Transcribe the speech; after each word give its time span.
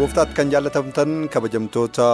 Gooftaatti 0.00 0.34
kan 0.36 0.50
jaallatamtan 0.52 1.10
kabajamtoota 1.32 2.06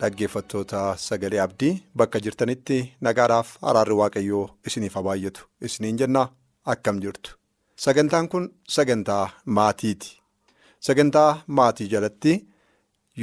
dhaggeeffattoota 0.00 0.80
sagalee 1.06 1.40
abdii 1.44 1.72
bakka 2.00 2.20
jirtanitti 2.26 2.78
nagaadhaaf 3.06 3.48
araarri 3.70 3.96
waaqayyoo 4.00 4.44
isiniif 4.70 4.94
haa 4.98 5.02
baay'atu 5.08 5.42
isiniin 5.68 5.98
jenna 6.02 6.22
akkam 6.74 7.00
jirtu. 7.04 7.30
Sagantaan 7.84 8.28
kun 8.32 8.44
sagantaa 8.76 9.24
maatiiti. 9.58 10.10
Sagantaa 10.86 11.30
maatii 11.58 11.88
jalatti 11.94 12.32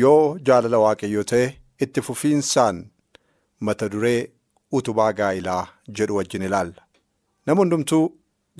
yoo 0.01 0.37
jaalala 0.47 0.77
waaqayyoo 0.85 1.23
ta'e 1.31 1.45
itti 1.85 2.01
fufiinsaan 2.07 2.77
mata 3.67 3.89
duree 3.93 4.19
utubaa 4.79 5.11
gaa'ilaa 5.19 5.63
jedhu 5.97 6.15
wajjin 6.19 6.41
ilaalla. 6.49 6.81
Nama 7.45 7.59
hundumtuu 7.61 8.03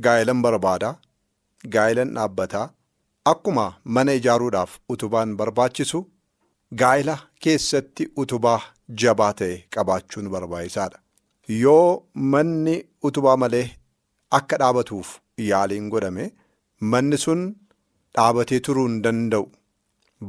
gaa'ilan 0.06 0.42
barbaada 0.46 0.96
gaa'ilan 1.76 2.16
dhaabbataa. 2.18 2.68
Akkuma 3.32 3.66
mana 3.96 4.14
ijaaruudhaaf 4.20 4.72
utubaan 4.94 5.36
barbaachisu 5.42 6.00
gaa'ila 6.82 7.14
keessatti 7.46 8.08
utubaa 8.24 8.60
jabaa 9.04 9.30
ta'e 9.42 9.54
qabaachuun 9.76 10.28
barbaachisaadha. 10.34 10.98
Yoo 11.64 12.04
manni 12.34 12.74
utubaa 13.10 13.36
malee 13.44 13.68
akka 14.40 14.58
dhaabatuuf 14.64 15.14
yaaliin 15.52 15.88
godhame 15.96 16.26
manni 16.96 17.18
sun 17.26 17.46
dhaabatee 18.20 18.60
turuu 18.70 18.86
hin 18.90 19.00
danda'u. 19.08 19.48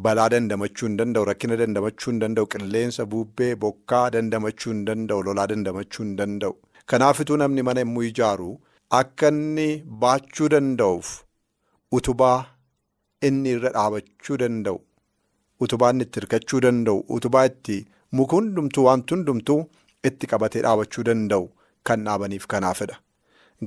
Balaa 0.06 0.28
dandamachuu 0.36 0.86
hin 0.88 0.96
danda'u, 1.02 1.24
rakkina 1.32 1.56
dandamachuu 1.62 2.10
hin 2.12 2.20
danda'u, 2.22 2.46
qilleensa 2.54 3.06
bubbee 3.10 3.52
bokkaa 3.66 4.06
dandamachuu 4.18 4.70
hin 4.72 4.86
danda'u, 4.88 5.22
lolaa 5.28 5.46
dandamachuu 5.56 6.02
hin 6.06 6.16
danda'u. 6.22 6.54
Kanaafituu 6.92 7.36
namni 7.42 7.62
mana 7.68 7.80
yommuu 7.88 8.06
ijaaru 8.14 8.48
akka 9.02 9.28
inni 9.36 9.68
baachuu 10.06 10.48
danda'uuf 10.58 11.14
utubaa. 12.00 12.40
Inni 13.28 13.50
irra 13.56 13.70
dhaabachuu 13.76 14.36
danda'u 14.42 14.78
utubaan 15.66 16.00
itti 16.04 16.20
hirkachuu 16.20 16.60
danda'u 16.66 16.98
utubaa 17.16 17.44
itti 17.50 17.76
muka 18.18 18.36
hundumtuu 18.38 18.84
wanti 18.88 19.14
hundumtuu 19.14 19.58
itti 20.10 20.30
qabatee 20.32 20.62
dhaabachuu 20.66 21.04
danda'u 21.08 21.44
kan 21.88 22.04
dhaabaniif 22.06 22.46
kanaafidha. 22.52 22.96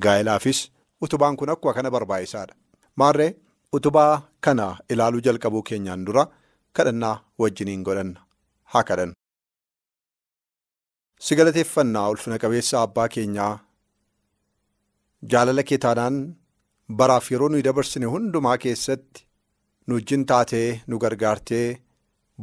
Gaa'ilaafis 0.03 0.59
utubaan 1.05 1.35
kun 1.39 1.49
akkuma 1.53 1.73
kana 1.77 1.89
barbaachisaadha. 1.95 2.53
Maarree 2.99 3.31
utubaa 3.77 4.13
kana 4.45 4.65
ilaaluu 4.95 5.21
jalqabuu 5.27 5.63
keenyaan 5.69 6.05
dura 6.07 6.23
kadhannaa 6.79 7.15
wajjiniin 7.43 7.83
godhanna 7.87 8.19
haa 8.73 8.83
kadhannu. 8.89 9.15
Si 11.25 11.35
galateeffannaa 11.39 12.09
ulfina 12.13 12.37
qabeessa 12.43 12.75
abbaa 12.85 13.07
keenyaa 13.15 13.53
jaalala 15.33 15.63
kee 15.69 15.79
taanaan 15.85 16.17
baraaf 16.99 17.25
yeroo 17.33 17.49
nuyi 17.53 17.63
dabarsine 17.67 18.05
hundumaa 18.15 18.57
keessatti. 18.65 19.19
Nu 19.87 19.95
wajjin 19.95 20.25
taatee 20.31 20.81
nu 20.87 20.99
gargaartee 21.03 21.67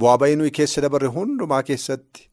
bu'aa 0.03 0.19
bayii 0.22 0.37
nuyi 0.41 0.50
keessa 0.59 0.82
dabarre 0.84 1.09
hundumaa 1.16 1.62
keessatti 1.71 2.28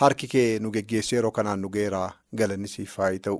harki 0.00 0.28
kee 0.34 0.48
nu 0.62 0.70
geggeessee 0.76 1.16
yeroo 1.18 1.30
kanaan 1.38 1.60
nu 1.64 1.68
geeraa 1.76 2.08
galanni 2.40 2.68
siif 2.74 2.96
haa 3.02 3.12
ta'u. 3.26 3.38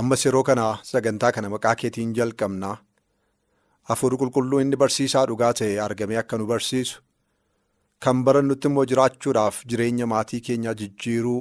Ammas 0.00 0.24
yeroo 0.26 0.42
kana 0.48 0.64
sagantaa 0.90 1.32
kana 1.32 1.48
maqaa 1.54 1.74
keetiin 1.82 2.14
jalqabnaa 2.18 2.76
hafuurri 3.90 4.16
qulqulluu 4.22 4.60
inni 4.64 4.76
barsiisaa 4.84 5.26
dhugaa 5.30 5.52
ta'e 5.60 5.78
argamee 5.86 6.18
akka 6.22 6.38
nu 6.40 6.46
barsiisu 6.52 7.02
kan 8.06 8.24
barannutti 8.28 8.68
immoo 8.70 8.84
jiraachuudhaaf 8.92 9.62
jireenya 9.72 10.06
maatii 10.14 10.40
keenyaa 10.48 10.74
jijjiiruu 10.82 11.40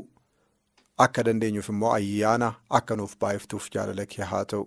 akka 1.05 1.23
dandeenyuuf 1.29 1.69
immoo 1.75 1.91
ayyaana 1.99 2.51
akka 2.81 2.95
nuuf 3.01 3.13
baay'iftuuf 3.23 3.69
jaalala 3.75 4.05
kee 4.15 4.25
haa 4.33 4.43
ta'u. 4.53 4.65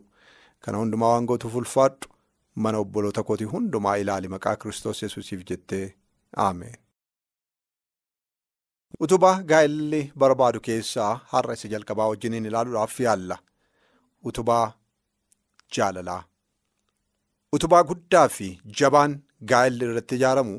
Kana 0.64 0.78
hundumaa 0.78 1.12
waan 1.14 1.26
gootuuf 1.30 1.54
ulfaadhu. 1.62 2.08
Mana 2.54 2.78
obboloota 2.84 3.22
kootii 3.22 3.44
hundumaa 3.52 3.96
ilaali 4.02 4.28
maqaa 4.28 4.56
Kiristoos 4.56 5.02
yesuusiif 5.02 5.42
jettee 5.50 5.84
Ameen. 6.36 6.76
Utubaa 9.04 9.36
gaa'elli 9.50 10.00
barbaadu 10.22 10.60
keessaa 10.68 11.12
har'a 11.32 11.54
isa 11.58 11.68
jalqabaa 11.74 12.08
wajjiniin 12.12 12.46
ilaaluudhaaf 12.50 12.96
yaalla. 13.06 13.36
Utubaa 14.30 14.64
jaalalaa. 15.76 16.22
Utubaa 17.56 17.82
guddaa 17.92 18.28
fi 18.36 18.48
jabaan 18.80 19.14
gaa'elli 19.52 19.84
irratti 19.90 20.14
ijaaramu 20.20 20.56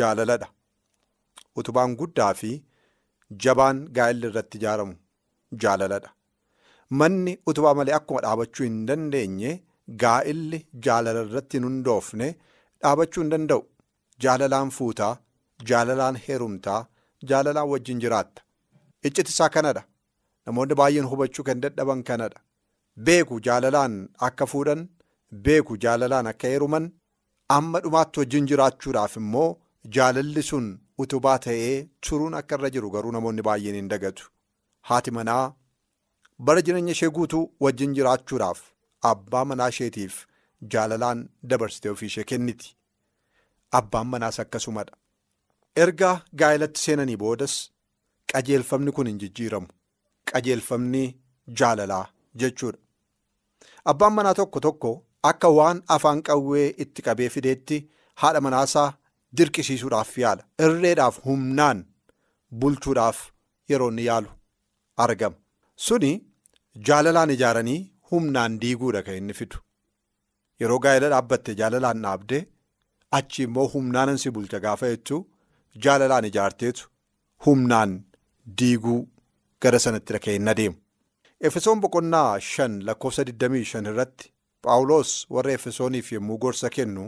jaalaladha. 0.00 0.48
Utubaan 1.62 1.96
guddaa 2.02 2.32
fi 2.40 2.50
jabaan 3.44 3.84
gaa'elli 3.98 4.26
irratti 4.32 4.58
ijaaramu 4.62 4.94
jaalaladha. 5.64 6.10
Manni 7.00 7.38
utubaa 7.52 7.74
malee 7.80 7.94
akkuma 8.00 8.20
dhaabachuu 8.26 8.64
hin 8.70 8.80
dandeenye. 8.88 9.52
Gaa'illi 10.02 10.58
jaalala 10.86 11.22
irratti 11.26 11.58
hundoofne 11.66 12.28
dhaabachuu 12.82 13.22
hin 13.22 13.30
danda'u. 13.34 13.62
Jaalalaan 14.24 14.70
fuutaa, 14.76 15.12
jaalalaan 15.70 16.16
heerumtaa, 16.28 16.80
jaalalaan 17.30 17.68
wajjin 17.72 18.00
jiraatta. 18.04 18.42
Icciti 19.08 19.30
isaa 19.34 19.48
kanadha. 19.56 19.82
Namoonni 20.46 20.74
baay'een 20.80 21.08
hubachuu 21.12 21.44
kan 21.48 21.60
dadhaban 21.64 22.02
kanadha. 22.10 22.40
Beeku 23.06 23.40
jaalalaan 23.46 23.96
akka 24.28 24.46
fuudhan, 24.52 24.88
beeku 25.44 25.76
jaalalaan 25.84 26.26
akka 26.32 26.48
heeruman, 26.52 26.90
amma 27.56 27.80
dhumaatti 27.84 28.20
wajjin 28.22 28.46
jiraachuudhaaf 28.50 29.16
immoo 29.22 29.48
jaalalli 29.96 30.42
sun 30.50 30.66
utubaa 31.04 31.38
ta'ee 31.46 31.76
turuun 32.08 32.34
akka 32.40 32.54
irra 32.60 32.70
jiru 32.76 32.90
garuu 32.96 33.12
namoonni 33.16 33.42
baay'een 33.48 33.74
hin 33.80 33.88
dagatu. 33.94 34.28
Haati 34.88 35.10
manaa 35.18 35.44
bara 36.48 36.62
jireenya 36.66 36.92
ishee 36.98 37.10
guutuu 37.16 37.42
wajjin 37.66 37.94
jiraachuudhaaf. 37.98 38.60
Abbaa 39.02 39.44
manaa 39.50 39.68
isheetiif 39.72 40.14
jaalalaan 40.74 41.28
dabarsitee 41.50 41.90
ofii 41.92 42.06
ishee 42.12 42.24
kenniti. 42.24 42.76
Abbaan 43.78 44.06
manaas 44.06 44.40
akkasumadha. 44.40 44.96
Erga 45.76 46.10
gaa'elatti 46.42 46.80
seenanii 46.84 47.16
boodas 47.16 47.54
qajeelfamni 48.32 48.92
kun 48.92 49.06
hin 49.10 49.18
jijjiiramu. 49.22 49.66
Qajeelfamni 50.32 51.04
jaalalaa 51.60 52.06
jechuudha. 52.42 52.78
Abbaan 53.92 54.12
manaa 54.18 54.34
tokko 54.40 54.60
tokko 54.66 54.90
akka 55.30 55.48
waan 55.58 55.82
afaan 55.96 56.22
qawwee 56.28 56.66
itti 56.84 57.02
qabee 57.06 57.28
fideetti 57.36 57.78
haadha 58.24 58.40
manaasaa 58.46 58.88
dirqisiisuudhaaf 59.36 60.18
yaala. 60.24 60.42
Irreedhaaf 60.64 61.18
humnaan 61.24 61.84
bulchuudhaaf 62.60 63.18
yeroo 63.70 63.88
inni 63.94 64.04
yaalu 64.10 64.28
argama. 64.96 65.36
Suni 65.76 66.12
jaalalaan 66.88 67.30
ijaaranii. 67.36 67.80
Humnaan 68.10 68.58
diiguudha 68.62 69.02
kan 69.06 69.14
inni 69.20 69.34
fidu. 69.40 69.58
Yeroo 70.60 70.78
gaa'ela 70.84 71.08
dhaabbatte 71.14 71.54
jaalalaan 71.60 72.02
dhaabdee 72.06 72.42
achi 73.18 73.42
immoo 73.48 73.68
humnaan 73.74 74.18
si 74.22 74.30
bulcha 74.30 74.60
gaafa 74.64 74.90
jechuun 74.92 75.24
jaalalaan 75.84 76.24
ijaarteetu 76.30 76.88
humnaan 77.46 77.92
diiguu 78.58 79.00
gara 79.62 79.78
sanatti 79.78 80.18
hin 80.26 80.48
adeemu. 80.54 80.76
Efesoon 81.40 81.80
boqonnaa 81.80 82.40
shan 82.40 82.72
lakkoofsa 82.86 83.22
25 83.24 83.88
irratti 83.92 84.32
Paawuloos 84.62 85.10
warra 85.34 85.52
Efesooniif 85.52 86.12
yommuu 86.12 86.38
gorsa 86.38 86.70
kennu 86.70 87.04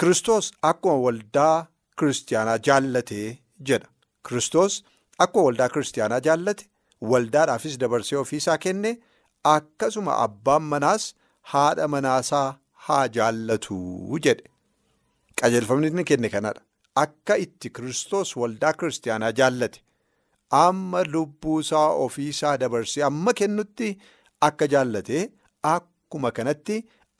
Kiristoos 0.00 0.52
akkuma 0.62 0.94
waldaa 1.04 1.66
kiristaanaa 1.98 2.58
jaallatee 2.66 3.38
jedha. 3.68 3.88
Kiristoos 4.28 4.84
akkuma 5.18 5.44
waldaa 5.46 5.68
kiristaanaa 5.68 6.20
jaallate 6.26 6.68
waldaadhaafis 7.10 7.78
dabarsee 7.80 8.18
ofiisaa 8.18 8.58
kenne. 8.58 8.92
Akkasuma 9.44 10.14
abbaan 10.24 10.62
manaas 10.72 11.04
haadha 11.52 11.88
manaasaa 11.94 12.48
haa 12.86 13.06
jaallatu 13.16 13.76
jedhe. 14.24 14.44
Qajeelfamni 15.40 15.86
inni 15.92 16.04
kenne 16.10 16.28
kanadha. 16.34 16.62
Akka 17.04 17.34
itti 17.44 17.70
Kiristoos 17.76 18.36
waldaa 18.36 18.72
kiristaanaa 18.78 19.32
jaallate 19.40 19.80
amma 20.64 21.00
lubbuusaa 21.14 21.88
ofiisaa 22.04 22.56
dabarsee 22.62 23.02
amma 23.10 23.32
kennutti 23.40 23.88
akka 24.48 24.66
jaallate 24.72 25.18
akkuma 25.74 26.30
kanatti 26.38 26.76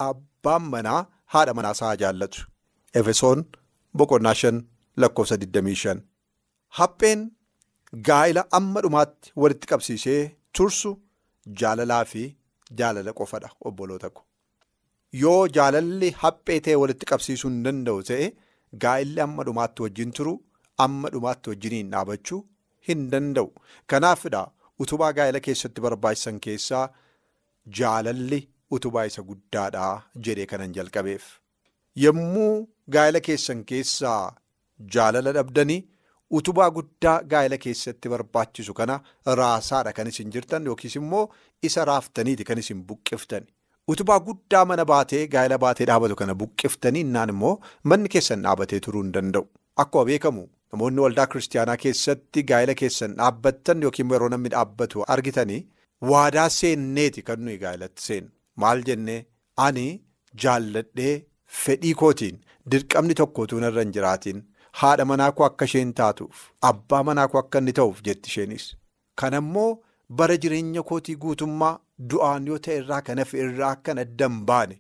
abbaan 0.09 0.63
manaa 0.75 1.01
haadha 1.35 1.55
manaasaa 1.59 1.87
haa 1.91 1.97
jaallatu. 2.03 2.47
Efesoon 3.01 3.45
boqonnaa 3.97 4.35
shan 4.41 4.57
lakkoofsa 4.97 5.37
25. 5.37 5.97
Hapheen 6.79 7.21
gaa'ila 8.09 8.43
amma 8.59 8.81
dhumaatti 8.85 9.33
walitti 9.43 9.67
qabsiisee 9.73 10.21
tursu 10.59 10.91
jaalalaa 11.63 12.05
fi 12.13 12.23
jaalala 12.81 13.13
qofadha 13.21 13.51
obboloota 13.71 14.11
ko. 14.17 14.23
Yoo 15.23 15.43
jaalalli 15.57 16.11
haphee 16.23 16.61
ta'e 16.67 16.75
walitti 16.83 17.07
qabsiisuu 17.13 17.51
hin 17.51 17.61
danda'u 17.67 18.03
ta'e 18.11 18.27
gaa'illi 18.85 19.21
amma 19.27 19.43
dhumaatti 19.49 19.83
wajjin 19.87 20.11
turu 20.19 20.35
amma 20.87 21.09
dhumaatti 21.15 21.51
wajjiniin 21.53 21.91
dhaabachuu 21.95 22.41
hin 22.89 23.01
danda'u. 23.15 23.49
Kanaafidha 23.95 24.43
utubaa 24.85 25.13
gaa'ila 25.19 25.41
keessatti 25.49 25.81
barbaachisan 25.87 26.41
keessaa 26.47 26.85
jaalalli 27.79 28.41
utubaa 28.77 29.05
isa 29.11 29.23
guddaadha 29.31 29.87
jedhee 30.29 30.47
kanan 30.53 30.73
jalqabeef. 30.79 31.25
Yommuu 32.05 32.53
gaa'ila 32.97 33.21
keessan 33.29 33.65
keessaa 33.73 34.35
jaalala 34.97 35.33
dhabdanii 35.39 35.81
utubaa 36.39 36.69
guddaa 36.77 37.17
gaa'ila 37.33 37.59
keessatti 37.65 38.09
barbaachisu 38.13 38.75
kana 38.81 38.97
raasaadha 39.41 39.93
kan 39.99 40.11
isin 40.13 40.31
jirtan 40.37 40.67
yookiis 40.71 40.97
immoo 41.01 41.25
isa 41.71 41.85
raaftaniiti 41.91 42.45
kan 42.51 42.59
isin 42.63 42.81
buqqiftan. 42.89 43.45
Utubaa 43.93 44.19
guddaa 44.29 44.65
mana 44.71 44.85
baatee 44.93 45.23
gaa'ila 45.35 45.59
baatee 45.65 45.87
dhaabatu 45.91 46.17
kana 46.23 46.35
buqqiftanii 46.43 47.05
innaan 47.07 47.33
immoo 47.35 47.55
manni 47.93 48.09
keessan 48.17 48.43
dhaabatee 48.49 48.81
turuu 48.87 49.03
hin 49.05 49.13
danda'u. 49.17 49.45
Akkuma 49.85 50.05
beekamu 50.11 50.45
namoonni 50.73 51.01
waldaa 51.07 51.27
kiristaanaa 51.33 51.77
keessatti 51.85 52.43
gaa'ila 52.53 52.75
keessan 52.83 53.17
dhaabbattan 53.21 53.83
yookiin 53.89 54.11
yeroo 54.17 54.29
namni 54.37 54.51
dhaabbatu 54.55 55.05
argitanii 55.17 55.61
waadaa 56.13 56.49
seenneeti 56.61 57.23
kan 57.29 57.41
nuyi 57.49 57.59
gaa'ilatti 57.67 58.03
seennu. 58.09 58.31
Maal 58.63 58.83
jennee 58.89 59.21
ani 59.67 59.87
jaalladhee 60.45 61.15
fedhii 61.65 61.95
kootiin 62.03 62.41
dirqamni 62.73 63.15
tokkotu 63.21 63.61
narra 63.65 63.83
hin 63.85 63.93
jiraatiin 63.97 64.43
haadha 64.81 65.05
manaa 65.13 65.31
koo 65.39 65.45
akka 65.47 65.65
isheen 65.71 65.93
taatuuf 66.01 66.43
abbaa 66.71 67.03
manaa 67.09 67.29
koo 67.33 67.39
akka 67.41 67.59
inni 67.63 67.73
ta'uuf 67.79 68.03
jetti 68.09 68.29
isheenis. 68.33 68.67
Kanammoo 69.21 69.71
bara 70.21 70.37
jireenya 70.45 70.83
kootii 70.91 71.17
guutummaa 71.25 71.75
du'aan 72.13 72.47
yoo 72.51 72.59
ta'e 72.67 72.77
irraa 72.83 73.01
kan 73.09 73.19
hafe 73.23 73.39
irraa 73.47 73.71
akkan 73.77 73.99
adda 74.05 74.29
hin 74.31 74.39
baane 74.51 74.79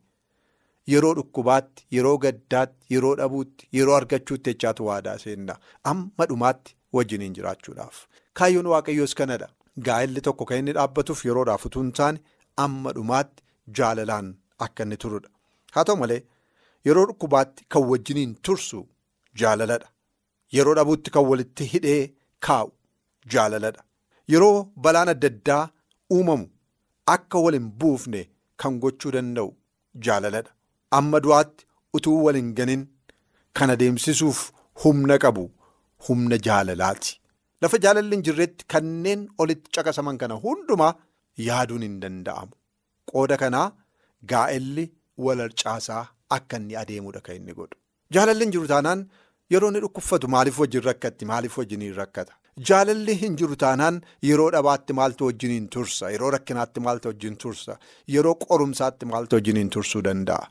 yeroo 0.93 1.15
dhukkubaatti 1.19 1.87
yeroo 1.97 2.15
gaddaatti 2.27 2.94
yeroo 2.94 3.15
dhabuutti 3.23 3.69
yeroo 3.79 3.97
argachuutti 4.00 4.50
jechaatu 4.55 4.87
waadaa 4.91 5.19
seenna 5.25 5.56
amma 5.93 6.27
dhumaatti 6.31 6.77
wajjiniin 6.99 7.35
jiraachuudhaaf. 7.41 7.97
Kaayyoon 8.39 8.67
waaqayyoos 8.75 9.15
kanadha. 9.21 9.49
Gaa'illi 9.87 10.21
tokko 10.29 10.44
kan 10.49 10.59
inni 10.62 10.73
dhaabbatuuf 10.79 11.25
yeroodhaaf 11.27 11.67
utuu 11.69 11.83
hin 11.83 11.93
taane 11.99 12.19
amma 12.65 12.93
dhumaatti 12.97 13.43
jaalalaan 13.79 14.35
akka 14.67 14.83
inni 14.89 14.97
turudha. 15.05 15.29
Haa 15.75 15.85
ta'u 15.91 15.97
malee 16.03 16.21
yeroo 16.89 17.06
dhukkubaatti 17.11 17.65
kan 17.77 17.83
wajjiniin 17.93 18.35
tursu 18.49 18.83
jaalaladha. 19.40 19.88
Yeroo 20.56 20.75
dhabuutti 20.79 21.11
kan 21.17 21.25
walitti 21.31 21.64
hidhee 21.73 22.02
kaa'u 22.46 22.69
jaalaladha. 23.34 23.82
Yeroo 24.32 24.56
balaan 24.87 25.08
adda 25.14 25.29
addaa 25.32 25.62
uumamu 26.17 26.46
akka 27.14 27.38
wal 27.44 27.56
hin 27.58 27.69
buufne 27.84 28.20
kan 28.64 28.79
gochuu 28.84 29.12
danda'u 29.17 29.50
jaalaladha. 30.08 30.50
Amma 30.99 31.19
du'aatti 31.26 31.67
utuu 31.99 32.19
wal 32.26 32.37
hin 32.40 32.50
ganin 32.61 32.82
kan 33.61 33.70
adeemsisuuf 33.75 34.38
humna 34.84 35.17
qabu 35.25 35.44
humna 36.08 36.37
jaalalaati. 36.49 37.12
Lafa 37.62 37.79
jaalalli 37.84 38.14
hin 38.17 38.25
jirretti 38.29 38.64
kanneen 38.75 39.20
olitti 39.44 39.70
caqasaman 39.76 40.17
kana 40.23 40.34
hundumaa 40.44 40.94
yaaduun 41.49 41.82
hin 41.87 41.96
danda'amu. 42.05 42.55
Qooda 43.11 43.37
kanaa 43.43 43.69
gaa'elli 44.32 44.84
wal 45.26 45.40
harcaasaa 45.44 46.02
akka 46.37 46.56
inni 46.61 46.75
adeemudha 46.82 47.20
kan 47.26 47.37
inni 47.40 47.55
godhu. 47.58 47.76
Jaalalli 48.14 48.44
hin 48.44 48.52
jiru 48.56 48.67
taanaan 48.73 49.00
yeroo 49.53 49.69
inni 49.73 49.81
dhukkubsatu 49.85 50.29
maaliif 50.35 50.59
wajjin 50.63 50.83
rakkatti 50.91 51.25
maaliif 51.33 51.59
wajjiniin 51.59 51.95
rakkata. 52.01 52.33
Jaalalli 52.69 53.15
hin 53.21 53.37
jiru 53.41 53.57
taanaan 53.65 54.01
yeroo 54.29 54.49
dhabaatti 54.55 54.93
maaltu 54.99 55.27
wajjiniin 55.29 55.69
tursa 55.77 56.11
yeroo 56.15 56.31
rakkinaatti 56.37 56.81
maaltu 56.87 57.09
wajjin 57.13 57.37
tursa 57.45 57.77
yeroo 58.17 58.35
qorumsaatti 58.45 59.07
maaltu 59.13 59.37
wajjiniin 59.39 59.71
tursuu 59.77 60.03
danda'a. 60.09 60.47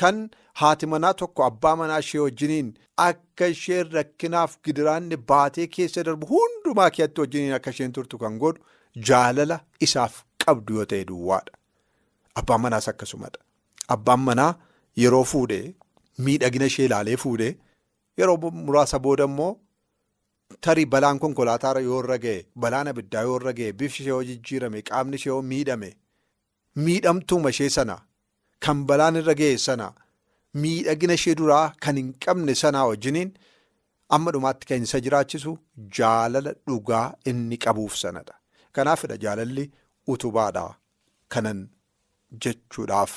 Kan 0.00 0.18
haati 0.60 0.86
manaa 0.92 1.14
tokko 1.22 1.44
abbaa 1.44 1.76
manaa 1.82 1.98
ishee 2.04 2.20
wajjiniin 2.26 2.68
akka 3.04 3.46
isheen 3.54 3.92
rakkinaaf 3.98 4.56
gidiraanni 4.68 5.16
baatee 5.32 5.66
keessa 5.76 6.04
darbu 6.08 6.26
hundumaa 6.32 6.90
keessatti 6.96 7.20
wajjiniin 7.24 7.54
akka 7.58 7.70
isheen 7.76 7.92
turtu 7.98 8.18
kan 8.24 8.36
godhu 8.42 8.60
jaalala 9.10 9.58
isaaf 9.88 10.18
qabdu 10.46 10.74
yoo 10.80 10.84
ta'e 10.92 11.04
duwwaadha. 11.12 11.52
Abbaan 12.40 12.60
manaas 12.66 12.88
akkasumadha. 12.92 13.40
Abbaan 13.96 14.20
manaa 14.28 14.52
yeroo 15.04 15.24
fuudhee 15.32 15.74
miidhagina 16.28 16.64
ishee 16.72 16.84
ilaalee 16.90 17.16
fuudhee 17.24 17.52
yeroo 18.20 18.50
muraasa 18.66 18.98
booda 19.06 19.24
immoo 19.30 19.52
tarii 20.66 20.86
balaan 20.94 21.18
konkolaataa 21.24 21.80
yoo 21.88 22.00
irra 22.02 22.18
ga'e 22.24 22.38
balaan 22.64 22.88
abiddaa 22.92 23.22
yoo 23.28 23.36
irra 23.40 23.52
ga'e 23.60 23.72
bifti 23.82 24.02
ishee 24.02 24.12
yoo 24.14 24.22
jijjiirame 24.30 24.82
qaamni 24.90 25.16
ishee 25.20 25.30
yoo 25.32 25.42
miidhame 25.52 25.90
miidhamtuuma 26.86 27.50
ishee 27.54 27.70
sana 27.78 27.96
kan 28.66 28.84
balaan 28.90 29.16
irra 29.22 29.34
ga'e 29.40 29.56
sana 29.66 29.88
miidhagina 30.64 31.14
ishee 31.20 31.34
duraa 31.40 31.64
kan 31.86 31.96
hin 32.00 32.12
qabne 32.26 32.54
sanaa 32.62 32.86
wajjiniin 32.90 33.30
amma 34.16 34.30
dhumaatti 34.36 34.66
kan 34.72 34.82
isa 34.88 35.00
jiraachisu 35.06 35.52
jaalala 35.98 36.52
dhugaa 36.68 37.06
inni 37.30 37.56
qabuuf 37.64 37.94
sanadha. 38.02 38.34
Kanaafidha 38.76 39.16
jaalalli 39.24 39.64
utubaadha 40.14 40.62
kanan 41.34 41.60
jechuudhaaf 42.44 43.12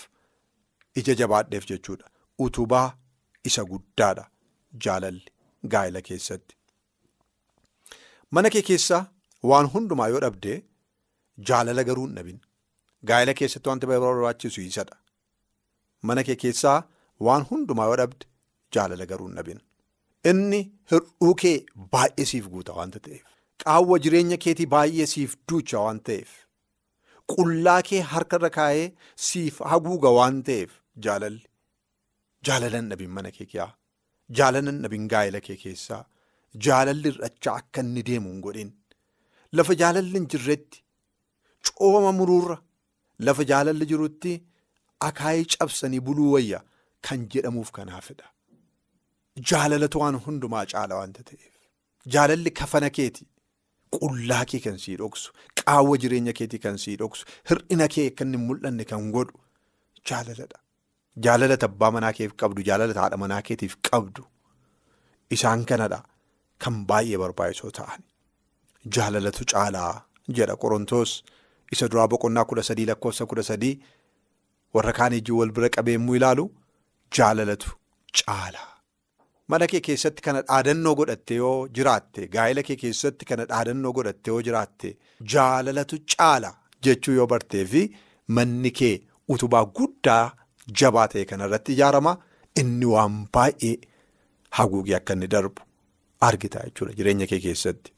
ija 1.01 1.13
jabaadheef 1.21 1.65
jechuudha. 1.71 2.07
Utubaa 2.45 2.87
isa 3.51 3.63
guddaadha 3.71 4.25
jaalalli 4.85 5.25
gaa'ela 5.75 6.01
keessatti. 6.09 6.55
Mana 8.31 8.49
kee 8.55 8.61
keessaa 8.71 9.01
waan 9.51 9.67
hundumaa 9.75 10.07
yoo 10.13 10.19
dhabdee 10.25 10.57
jaalala 11.51 11.83
garuu 11.89 12.05
hin 12.07 12.15
dhabin. 12.19 12.39
Gaa'ela 13.11 13.33
keessatti 13.39 13.69
wanti 13.71 13.85
barbaachisu 13.91 14.61
isadha. 14.61 14.95
Mana 16.09 16.23
kee 16.27 16.35
keessaa 16.43 16.77
waan 17.29 17.43
hundumaa 17.51 17.87
yoo 17.91 17.97
dhabde 18.01 18.25
jaalala 18.77 19.05
garuu 19.13 19.27
hin 19.31 19.35
dhabin. 19.41 19.59
Inni 20.31 20.61
hir'uu 20.91 21.33
kee 21.43 21.55
baay'ee 21.95 22.25
siif 22.33 22.47
guuta 22.53 22.73
waanta 22.81 22.99
ta'eef. 23.07 23.25
Qaawwa 23.63 23.99
jireenya 24.05 24.37
keetii 24.45 24.69
baay'ee 24.75 25.05
siif 25.15 25.35
duucha 25.51 25.79
waan 25.85 25.99
ta'eef. 26.11 26.29
Qullaa 27.33 27.81
kee 27.89 28.01
harkarra 28.13 28.49
kaa'ee 28.59 28.85
siif 29.29 29.59
haguuga 29.73 30.09
waan 30.19 30.43
ta'eef 30.51 30.71
jaalalli. 31.07 31.43
Jaalala 32.47 32.77
hin 32.81 32.89
dhabin 32.93 33.11
mana 33.17 33.31
kee 33.39 33.45
keessaa. 33.53 33.73
Jaalala 34.37 34.71
hin 34.71 34.81
dhabin 34.83 35.07
gaa'ela 35.13 35.39
kee 35.47 35.57
keessaa. 35.63 36.03
Jaalalli 36.65 37.09
hir'achaa 37.13 37.55
akka 37.61 37.81
inni 37.85 38.03
deemu 38.09 38.29
hin 38.33 38.41
godhin. 38.47 38.69
Lafa 39.59 39.73
jaalalli 39.81 40.15
hin 40.19 40.27
jirretti 40.33 40.83
cooma 41.79 42.11
muruurra 42.19 42.57
lafa 43.27 43.43
jaalalli 43.51 43.85
jirutti 43.91 44.33
akaayii 45.07 45.47
cabsanii 45.55 45.99
buluu 46.09 46.29
wayya 46.35 46.59
kan 47.07 47.25
jedhamuuf 47.35 47.71
kanaafidha. 47.79 48.27
Jaalalatu 49.51 49.99
waan 50.03 50.17
hundumaa 50.27 50.65
caala 50.73 50.95
waanta 51.01 51.23
ta'eef. 51.31 51.53
Jaalalli 52.15 52.51
kafana 52.61 52.89
keeti. 52.99 53.25
Qullaa 53.97 54.43
kee 54.53 54.59
kan 54.65 54.77
sii 54.85 54.95
dhoksu. 55.01 55.33
Qaawwa 55.61 55.97
jireenya 56.01 56.33
keetii 56.39 56.61
kan 56.65 56.77
sii 56.83 56.95
dhoksu. 57.01 57.25
Hir'ina 57.49 57.87
kee 57.95 58.07
inni 58.09 58.37
hin 58.37 58.45
mul'anne 58.49 58.85
kan 58.91 59.11
godhu 59.15 59.39
jaalaladha. 60.11 60.59
Jaalalata 61.25 61.65
abbaa 61.71 61.91
manaa 61.95 62.13
keef 62.19 62.31
qabdu. 62.41 62.61
Jaalalata 62.69 63.01
haadha 63.03 63.17
manaa 63.23 63.41
keetiif 63.47 63.75
qabdu. 63.89 64.23
Isaan 65.35 65.65
kanadha. 65.71 65.99
Kan 66.63 66.75
baay'ee 66.89 67.17
barbaachisoo 67.23 67.71
ta'an 67.79 68.01
jaalalatu 68.95 69.45
caalaa 69.51 69.91
jedha 70.37 70.55
qorontoos 70.63 71.11
isa 71.75 71.87
duraa 71.91 72.07
boqonnaa 72.13 72.43
kudha 72.49 72.63
sadii 72.69 72.87
lakkoofsa 72.89 73.25
kudha 73.33 73.43
sadii 73.49 73.75
warra 74.77 74.93
kaan 74.97 75.13
ijji 75.19 75.31
wal 75.39 75.51
bira 75.59 75.69
qabeemmuu 75.75 76.15
ilaalu 76.19 76.45
jaalalatu 77.17 77.69
caalaa. 78.21 78.67
Mana 79.51 79.67
kee 79.71 79.81
keessatti 79.87 80.21
kana 80.27 80.41
dhaadannoo 80.49 80.93
godhatte 81.01 81.33
yoo 81.41 81.55
jiraatte 81.79 82.27
gaa'ela 82.35 82.63
kee 82.71 82.77
keessatti 82.83 83.23
kana 83.31 83.45
dhaadannoo 83.53 83.93
godhatte 83.99 84.27
yoo 84.33 84.41
jiraatte 84.49 84.91
jaalalatu 85.35 85.95
caala 86.15 86.51
jechuu 86.87 87.15
yoo 87.19 87.27
bartee 87.35 87.65
fi 87.75 87.81
manni 88.39 88.71
kee 88.81 88.93
utubaa 89.35 89.63
guddaa 89.79 90.25
jabaa 90.81 91.07
ta'e 91.13 91.25
kanarratti 91.31 91.73
ijaarama 91.77 92.17
inni 92.63 92.85
waan 92.93 93.17
baay'ee 93.33 93.75
haguugee 94.59 94.95
akka 95.01 95.13
inni 95.19 95.27
darbu. 95.37 95.61
argita 96.27 96.59
jechuudha 96.67 96.93
jireenya 96.97 97.25
kee 97.31 97.37
keessatti. 97.43 97.91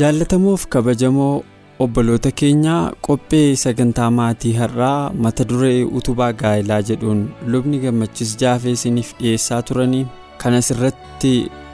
Jaallatamoof 0.00 0.62
kabajamoo 0.74 1.42
obboloota 1.84 2.30
keenyaa 2.42 2.92
qophee 3.08 3.56
sagantaa 3.62 4.10
maatii 4.18 4.52
har'aa 4.60 5.12
mata 5.26 5.44
duree 5.50 5.84
utubaa 6.00 6.30
gaa'elaa 6.42 6.80
jedhuun 6.90 7.20
lubni 7.54 7.78
gammachiis 7.84 8.32
jaafee 8.42 8.72
isiniif 8.78 9.10
dhiyeessaa 9.20 9.62
turanii 9.70 10.04
kan 10.44 10.54
asirratti 10.60 11.32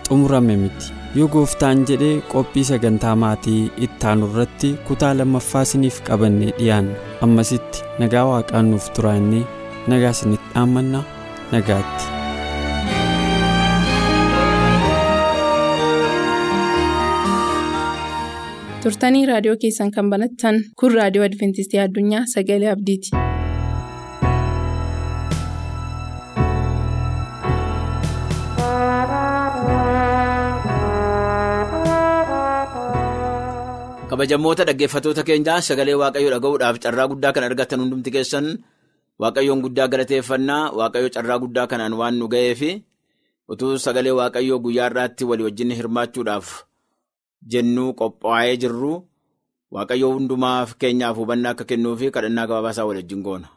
xumurame 0.09 0.57
miti 0.63 0.93
yoo 1.19 1.27
gooftaan 1.35 1.83
jedhee 1.91 2.15
qophii 2.33 2.65
sagantaa 2.71 3.15
maatii 3.23 3.61
ittaanu 3.87 4.29
irratti 4.33 4.71
kutaa 4.89 5.13
lammaffaa 5.21 5.63
isiniif 5.69 6.01
qabannee 6.09 6.51
dhiyaanna 6.59 6.99
ammasitti 7.29 7.85
nagaa 8.05 8.27
waaqaan 8.33 8.71
nuuf 8.75 8.91
turaannee 8.99 9.45
nagaa 9.95 10.15
isinitti 10.19 10.55
dhaammanna 10.57 11.05
nagaatti. 11.53 12.13
turtanii 18.83 19.27
raadiyoo 19.31 19.57
keessan 19.63 19.91
kan 19.97 20.11
banattan 20.15 20.61
kun 20.81 20.95
raadiyoo 20.99 21.27
adventistii 21.29 21.81
addunyaa 21.87 22.25
sagalee 22.35 22.71
abdiiti. 22.77 23.11
Kabajamoota 34.17 34.65
dhaggeeffatoota 34.65 35.23
keenyaa 35.29 35.61
sagalee 35.61 35.97
waaqayyoo 36.01 36.33
dhaga'uudhaaf 36.35 36.77
carraa 36.85 37.05
guddaa 37.13 37.33
kan 37.37 37.45
argatan 37.49 37.81
hundumti 37.85 38.11
keessan 38.15 38.47
waaqayyoon 39.23 39.61
guddaa 39.65 39.89
galateeffannaa 39.93 40.73
waaqayyo 40.79 41.09
carraa 41.17 41.37
guddaa 41.43 41.67
kanaan 41.71 41.93
waan 42.01 42.17
nu 42.21 42.27
ga'eef 42.35 42.61
utuu 43.53 43.77
sagalee 43.85 44.15
waaqayyoo 44.21 44.59
guyyaa 44.65 44.87
irraatti 44.91 45.25
walii 45.31 45.47
wajjin 45.49 45.71
hirmaachuudhaaf 45.79 46.49
jennuu 47.55 47.91
qophaa'ee 48.01 48.57
jirru 48.63 48.95
waaqayyoo 49.77 50.13
hundumaaf 50.17 50.73
keenyaaf 50.85 51.17
hubannaa 51.21 51.53
akka 51.57 51.65
kennuu 51.73 51.95
fi 52.01 52.07
kadhannaa 52.17 52.47
gabaabaasaa 52.49 52.87
wal 52.89 52.99
wajjin 53.01 53.23
goona. 53.27 53.49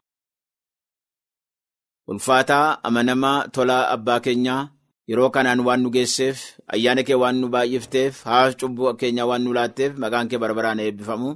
ulfaataa 2.12 2.68
amanamaa 2.88 3.38
tolaa 3.56 3.84
abbaa 3.96 4.20
keenyaa. 4.28 4.62
Yeroo 5.10 5.30
kanaan 5.36 5.62
waan 5.68 5.82
nu 5.84 5.90
geesseef 5.96 6.38
ayyaana 6.74 7.04
kee 7.08 7.18
waan 7.24 7.38
nu 7.42 7.48
baay'ifteef 7.54 8.24
haaf 8.32 8.56
cubbuu 8.60 8.94
keenyaa 9.02 9.28
waan 9.30 9.44
nu 9.46 9.54
laatteef 9.58 9.92
maqaan 10.04 10.28
kee 10.32 10.38
barbaraan 10.44 10.80
eebbifamu. 10.86 11.32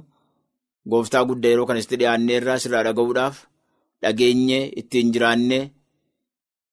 Gooftaa 0.90 1.24
guddaa 1.28 1.50
yeroo 1.52 1.66
kanatti 1.70 1.96
dhiyaannee 2.00 2.36
irraa 2.40 2.58
sirraa 2.64 2.82
dhaga'uudhaaf 2.86 3.36
dhageenye 4.02 4.60
ittiin 4.80 5.12
jiraanne 5.14 5.58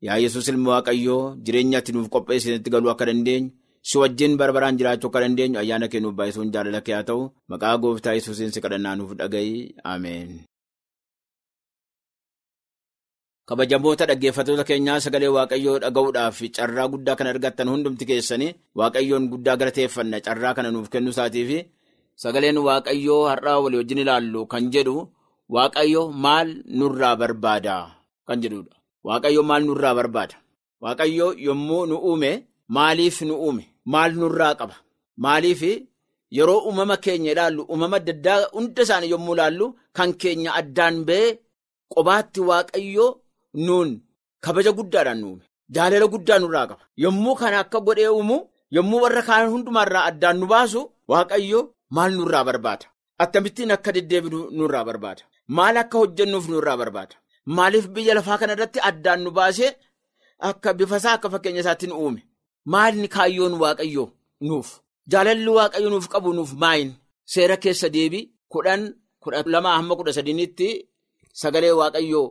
yaa 0.06 0.18
yesus 0.24 0.48
ilma 0.52 0.70
waaqayyoo 0.76 1.24
jireenya 1.46 1.78
ati 1.82 1.92
nuuf 1.96 2.10
qopheessinitti 2.14 2.70
galuu 2.74 2.92
akka 2.94 3.06
dandeenyu 3.10 3.50
si 3.90 3.98
wajjin 4.02 4.38
barbaraan 4.42 4.78
jiraachuu 4.80 5.10
akka 5.10 5.20
dandeenyu 5.24 5.58
ayyaana 5.64 5.88
kee 5.92 6.00
nuuf 6.04 6.16
baay'isuun 6.20 6.52
jaalala 6.54 6.82
kee 6.86 6.96
haa 6.98 7.08
ta'u. 7.10 7.24
Maqaa 7.52 7.76
gooftaa 7.84 8.14
yesuusiin 8.18 8.52
si 8.54 8.62
kadhannaa 8.66 8.96
nuuf 9.00 9.12
dhaga'i 9.20 9.54
ameen. 9.94 10.30
Kabajamoota 13.52 14.06
dhaggeeffatoota 14.10 14.64
keenyaa 14.68 15.00
sagalee 15.06 15.28
waaqayyoo 15.38 15.78
dhaga'uudhaaf 15.84 16.38
carraa 16.58 16.88
guddaa 16.92 17.16
kan 17.20 17.28
argattan 17.32 17.68
hundumti 17.72 18.06
keessanii 18.10 18.52
waaqayyoon 18.80 19.24
guddaa 19.32 19.56
galateeffanna 19.62 20.18
carraa 20.28 20.54
kana 20.58 20.70
nuuf 20.76 20.88
kennu 20.94 21.12
isaatiif 21.14 21.50
sagaleen 22.24 22.58
waaqayyoo 22.68 23.24
har'aa 23.32 23.58
walii 23.64 23.80
wajjin 23.82 24.00
ilaallu 24.04 24.42
kan 24.54 24.64
jedhu 24.76 24.94
waaqayyo 25.56 26.02
maal 26.26 26.50
nurraa 26.80 27.16
barbaada 27.22 27.76
kan 28.28 28.38
jedhudha. 28.44 28.76
waaqayyo 29.08 29.42
maal 29.50 29.64
nurraa 29.70 29.94
barbaada 30.00 30.36
waaqayyo 30.86 31.28
yommuu 31.48 31.84
nu 31.90 31.96
uume 32.10 32.32
maaliif 32.78 33.18
nu 33.30 33.36
uume 33.46 33.64
maal 33.94 34.12
nurraa 34.22 34.54
qaba 34.60 34.76
maaliif 35.26 35.62
yeroo 36.38 36.60
uumama 36.68 36.96
keenya 37.06 37.32
ilaallu 37.36 37.62
uumama 37.72 37.96
adda 38.00 38.14
addaa 38.18 38.40
hunda 38.56 38.82
isaanii 38.88 39.12
yommuu 39.14 39.36
ilaallu 39.38 39.66
kan 39.98 40.10
keenya 40.22 40.52
addaan 40.62 40.96
ba'ee 41.10 41.30
qobaatti 41.94 42.40
waaqayyoo. 42.52 43.10
Nuun 43.54 43.90
kabaja 44.44 44.72
guddaadhaan 44.78 45.24
uume 45.24 45.44
jaalala 45.76 46.08
guddaa 46.14 46.40
nurraa 46.40 46.68
qaba. 46.70 46.84
Yommuu 47.04 47.36
kana 47.36 47.60
akka 47.64 47.80
godhee 47.88 48.10
uumu 48.10 48.38
yommuu 48.76 49.02
warra 49.04 49.22
kaan 49.28 49.50
hundumaarraa 49.54 50.04
addaan 50.10 50.38
nu 50.40 50.46
baasu 50.54 50.82
waaqayyo 51.12 51.60
maal 51.96 52.12
nurraa 52.18 52.44
barbaada? 52.48 52.86
Akkamittiin 53.24 53.72
akka 53.76 53.92
deddeebinu 53.96 54.40
nurraa 54.58 54.86
barbaada? 54.86 55.24
Maal 55.58 55.78
akka 55.78 55.98
hojjennuuf 56.02 56.48
nurraa 56.50 56.78
barbaada? 56.82 57.16
Maaliif 57.46 57.88
biyya 57.94 58.14
lafaa 58.16 58.38
kana 58.38 58.54
irratti 58.56 58.80
addaan 58.90 59.20
nu 59.24 59.32
baasee 59.38 59.72
akka 60.50 60.74
bifasaa 60.74 61.14
akka 61.18 61.30
fakkeenya 61.34 61.62
isaatti 61.64 61.88
nu 61.88 61.96
uume 62.04 62.22
maalni 62.66 63.08
kaayyoon 63.16 63.54
waaqayyoo 63.62 64.08
nuuf? 64.48 64.70
Jaalalli 65.12 65.52
waaqayyo 65.58 65.90
nuuf 65.90 66.08
qabu 66.14 66.34
nuuf 66.34 66.52
maayin 66.62 66.92
seera 67.34 67.58
keessa 67.64 67.90
deebii 67.96 68.30
kudhan 68.52 68.82
kudha 69.24 69.44
lamaa 69.54 69.76
hamma 69.78 69.96
kudha 70.00 70.14
sadiinitti 70.18 70.68
sagalee 71.42 71.72
waaqayyoo 71.80 72.26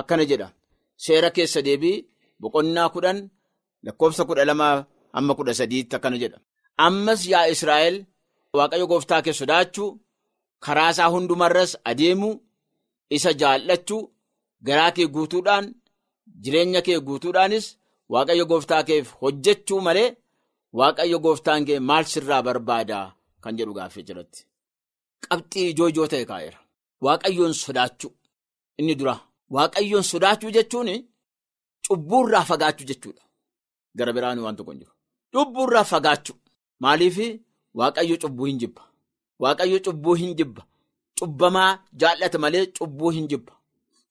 akkana 0.00 0.24
jedha. 0.30 0.48
Seera 0.96 1.30
keessa 1.36 1.60
deebii 1.66 2.04
boqonnaa 2.40 2.88
kudhan 2.94 3.18
lakkoofsa 3.86 4.24
kudha 4.28 4.44
lamaa 4.50 4.76
hamma 5.16 5.32
kudha 5.38 5.54
sadiitti 5.60 5.96
akkana 5.96 6.16
jedha. 6.22 6.38
Ammas 6.86 7.20
yaa 7.32 7.46
Israa'el 7.54 7.96
waaqayyo 8.56 8.86
gooftaa 8.92 9.22
kee 9.24 9.32
sodaachuu 9.40 9.90
karaa 10.64 10.90
isaa 10.94 11.08
hundumarras 11.14 11.72
adeemuu 11.90 12.34
isa 13.16 13.30
jaallachuu 13.40 14.02
garaa 14.66 14.90
kee 14.96 15.06
guutuudhaan 15.14 15.66
jireenya 16.42 16.80
kee 16.86 16.98
guutuudhaanis 17.06 17.66
waaqayyo 18.12 18.44
gooftaa 18.50 18.82
keef 18.88 19.06
hojjechuu 19.20 19.80
malee 19.86 20.08
waaqayyo 20.78 21.18
gooftaan 21.24 21.62
kee 21.68 21.78
maal 21.88 22.04
sirraa 22.12 22.42
barbaada 22.46 22.98
kan 23.42 23.56
jedhu 23.58 23.72
gaaffii 23.78 24.06
jiratti. 24.08 24.40
Qabxii 25.24 25.66
ijoo 25.72 25.88
ijoo 25.92 26.06
ta'e 26.12 26.24
kaa'eera. 26.30 26.58
Waaqayyoon 27.04 27.54
sodaachuu 27.62 28.12
inni 28.78 28.94
dura. 28.98 29.14
Waaqayyoon 29.50 30.02
sodaachuu 30.02 30.50
jechuun 30.50 30.90
cubbuurraa 31.88 32.44
fagaachuu 32.44 32.86
jechuudha. 32.86 33.22
Gara 33.96 34.12
biraan 34.12 34.38
waan 34.38 34.56
tokko 34.56 34.72
hin 34.72 34.80
jiru. 34.80 34.92
Cubbuurraa 35.32 35.84
fagaachuu. 35.84 36.36
Maaliif 36.80 37.18
waaqayyo 37.74 38.16
cubbuu 38.22 38.44
hin 38.46 38.58
jibba. 38.58 38.82
Waaqayyo 39.42 39.80
cubbuu 39.80 40.14
hin 40.14 40.34
jibba. 40.36 40.62
Cubbamaa 41.18 41.78
jaallata 41.92 42.38
malee 42.38 42.66
cubbuu 42.78 43.10
hin 43.10 43.28
jibba. 43.28 43.52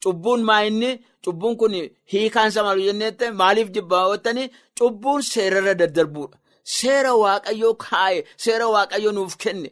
Cubbuun 0.04 0.44
maa 0.44 0.62
inni 0.70 1.00
cubbuun 1.24 1.58
kun 1.58 1.74
hiikaan 2.12 2.48
isaa 2.50 2.64
maal 2.64 2.82
jennee 2.88 3.32
maaliif 3.42 3.70
jibba 3.76 4.00
hawwattanii 4.00 4.50
cubbuun 4.80 5.22
seerarra 5.22 5.74
daddarbuudha. 5.82 6.38
Seera 6.64 7.14
waaqayyoo 7.24 7.76
kaa'e 7.76 8.24
seera 8.38 8.68
waaqayyoo 8.76 9.12
nuuf 9.12 9.38
kenne. 9.38 9.70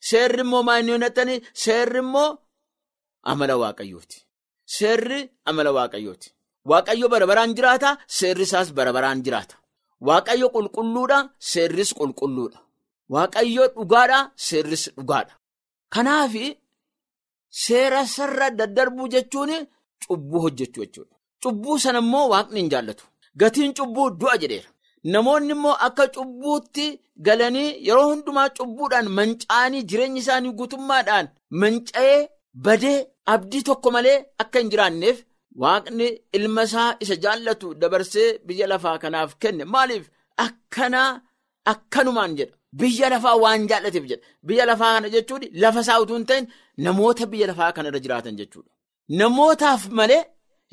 Seerri 0.00 0.40
immoo 0.40 0.62
maa 0.62 0.78
inni 0.80 1.42
seerri 1.64 1.98
immoo 1.98 2.30
amala 3.22 3.56
waaqayyooti. 3.62 4.27
Seerri 4.76 5.20
amala 5.48 5.70
waaqayyooti. 5.78 6.28
Waaqayyo 6.70 7.06
bara 7.12 7.26
baraan 7.30 7.52
jiraata, 7.56 7.90
seerri 8.18 8.44
isaas 8.48 8.68
bara 8.78 8.92
baraan 8.96 9.22
jiraata. 9.24 9.56
Waaqayyo 10.08 10.46
qulqulluudha, 10.54 11.18
seerris 11.50 11.90
qulqulluudha. 11.98 12.58
Waaqayyo 13.14 13.64
dhugaadha, 13.76 14.18
seerris 14.46 14.84
dhugaadha. 14.96 15.34
Kanaaf 15.94 16.34
seera 17.62 18.00
sarara 18.14 18.48
daddarbuu 18.58 19.08
jechuun 19.14 19.52
cubbuu 20.06 20.40
hojjechuu 20.44 20.84
jechuudha. 20.84 21.14
Cubbuu 21.42 21.78
sana 21.84 21.98
immoo 22.04 22.26
waaqni 22.32 22.60
hin 22.60 22.70
jaallatu. 22.72 23.04
Gatiin 23.40 23.72
cubbuu 23.78 24.10
du'a 24.20 24.36
jedheera. 24.42 24.68
Namoonni 25.12 25.52
immoo 25.56 25.76
akka 25.86 26.04
cubbuutti 26.14 26.86
galanii 27.26 27.70
yeroo 27.88 28.08
hundumaa 28.10 28.48
cubbuudhaan 28.56 29.08
manca'anii 29.18 29.82
jireenya 29.90 30.20
isaanii 30.22 30.52
guutummaadhaan 30.58 31.26
manca'ee 31.60 32.18
badee 32.64 32.98
abdii 33.34 33.62
tokko 33.68 33.88
malee 33.96 34.18
akka 34.42 34.58
hin 34.60 34.70
jiraanneef 34.72 35.18
waaqni 35.62 36.06
ilma 36.38 36.62
isaa 36.68 36.90
isa 37.04 37.16
jaallatu 37.24 37.74
dabarsee 37.82 38.28
biyya 38.46 38.66
lafaa 38.72 38.96
kanaaf 39.02 39.30
kenne. 39.42 39.64
Maaliif? 39.74 40.04
Akkanaa 40.46 41.10
akkanumaan 41.72 42.32
jedha. 42.38 42.54
Biyya 42.80 43.08
lafaa 43.14 43.36
waan 43.44 43.62
jaallateef 43.70 44.04
jedha. 44.10 44.24
Biyya 44.46 44.64
lafaa 44.70 44.92
kana 44.94 45.08
jechuun 45.14 45.42
lafa 45.62 45.80
isaa 45.84 46.00
utuu 46.02 46.16
hin 46.18 46.26
ta'in 46.30 46.46
namoota 46.84 47.26
biyya 47.32 47.46
lafaa 47.50 47.72
kanarra 47.76 48.00
jiraatan 48.04 48.36
jechuudha. 48.40 48.70
Namootaaf 49.20 49.82
malee 49.98 50.22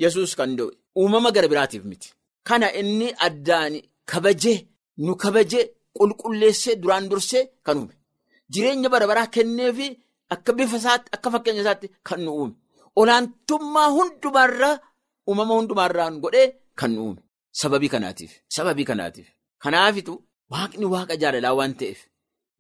yesus 0.04 0.32
kan 0.40 0.52
da'e 0.60 0.72
uumama 1.02 1.30
gara 1.36 1.48
biraatiif 1.52 1.84
miti. 1.92 2.10
Kana 2.48 2.68
inni 2.80 3.08
addaan 3.28 3.74
kabajee 4.12 4.58
nu 5.06 5.14
kabajee 5.24 5.64
qulqulleessee 5.98 6.76
duraan 6.82 7.06
dursee 7.12 7.44
kan 7.66 7.78
uume. 7.82 7.96
Jireenya 8.54 8.90
bara 8.94 9.08
baraa 9.12 9.28
kenneefi. 9.36 9.88
Akka 10.34 10.52
bifa 10.58 10.78
isaatti 10.82 11.10
akka 11.16 11.30
fakkeenya 11.34 11.62
isaatti 11.66 11.88
kan 12.08 12.20
nu 12.26 12.32
uume. 12.40 12.54
Olaantummaa 13.02 13.90
hundumaarraa 13.98 14.76
uumama 15.30 15.54
hundumaarraan 15.60 16.20
godhee 16.24 16.48
kan 16.80 16.92
nu 16.96 17.02
uume. 17.06 17.22
Sababii 17.62 17.90
kanaatiif 17.96 18.32
sababii 18.56 18.86
kanaatiif. 18.92 19.28
Kanaafitu 19.64 20.14
waaqni 20.52 20.86
waaqa 20.94 21.16
jaalalaa 21.22 21.54
waan 21.60 21.74
ta'eef 21.80 22.00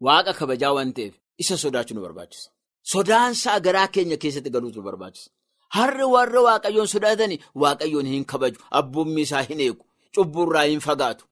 waaqa 0.07 0.31
kabajaa 0.39 0.74
waan 0.77 0.91
ta'eef 0.98 1.13
isa 1.43 1.57
sodaachuu 1.63 1.95
nu 1.95 2.01
barbaachisa. 2.05 2.50
Sodaansaa 2.91 3.60
garaa 3.65 3.88
keenya 3.93 4.17
keessatti 4.24 4.50
galuutu 4.55 4.79
nu 4.79 4.86
barbaachisa. 4.89 5.29
Harri 5.75 6.05
warra 6.15 6.41
waaqayyoon 6.48 6.88
sodaatanii 6.93 7.39
waaqayyoon 7.62 8.07
hin 8.13 8.25
kabaju. 8.31 8.60
Abboommii 8.79 9.25
isaa 9.27 9.41
hin 9.50 9.60
eegu. 9.65 9.84
Cubburraa 10.15 10.63
hin 10.72 10.79
fagaatu. 10.88 11.25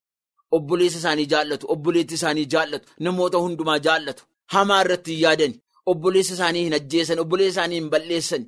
Obboleessa 0.55 0.97
isaanii 1.01 1.25
jaallatu 1.33 1.65
obboleetti 1.73 2.13
isaanii 2.19 2.45
jaallatu 2.53 2.87
namoota 2.99 3.37
hundumaa 3.43 3.79
jaallatu. 3.87 4.23
Hamaa 4.53 4.81
irratti 4.85 5.11
hin 5.15 5.21
yaadani. 5.25 5.55
Obboleessa 5.91 6.33
isaanii 6.33 6.63
hin 6.65 6.73
ajjeesan 6.79 7.19
obboleessa 7.23 7.51
isaanii 7.61 7.79
hin 7.81 7.89
balleessan 7.93 8.43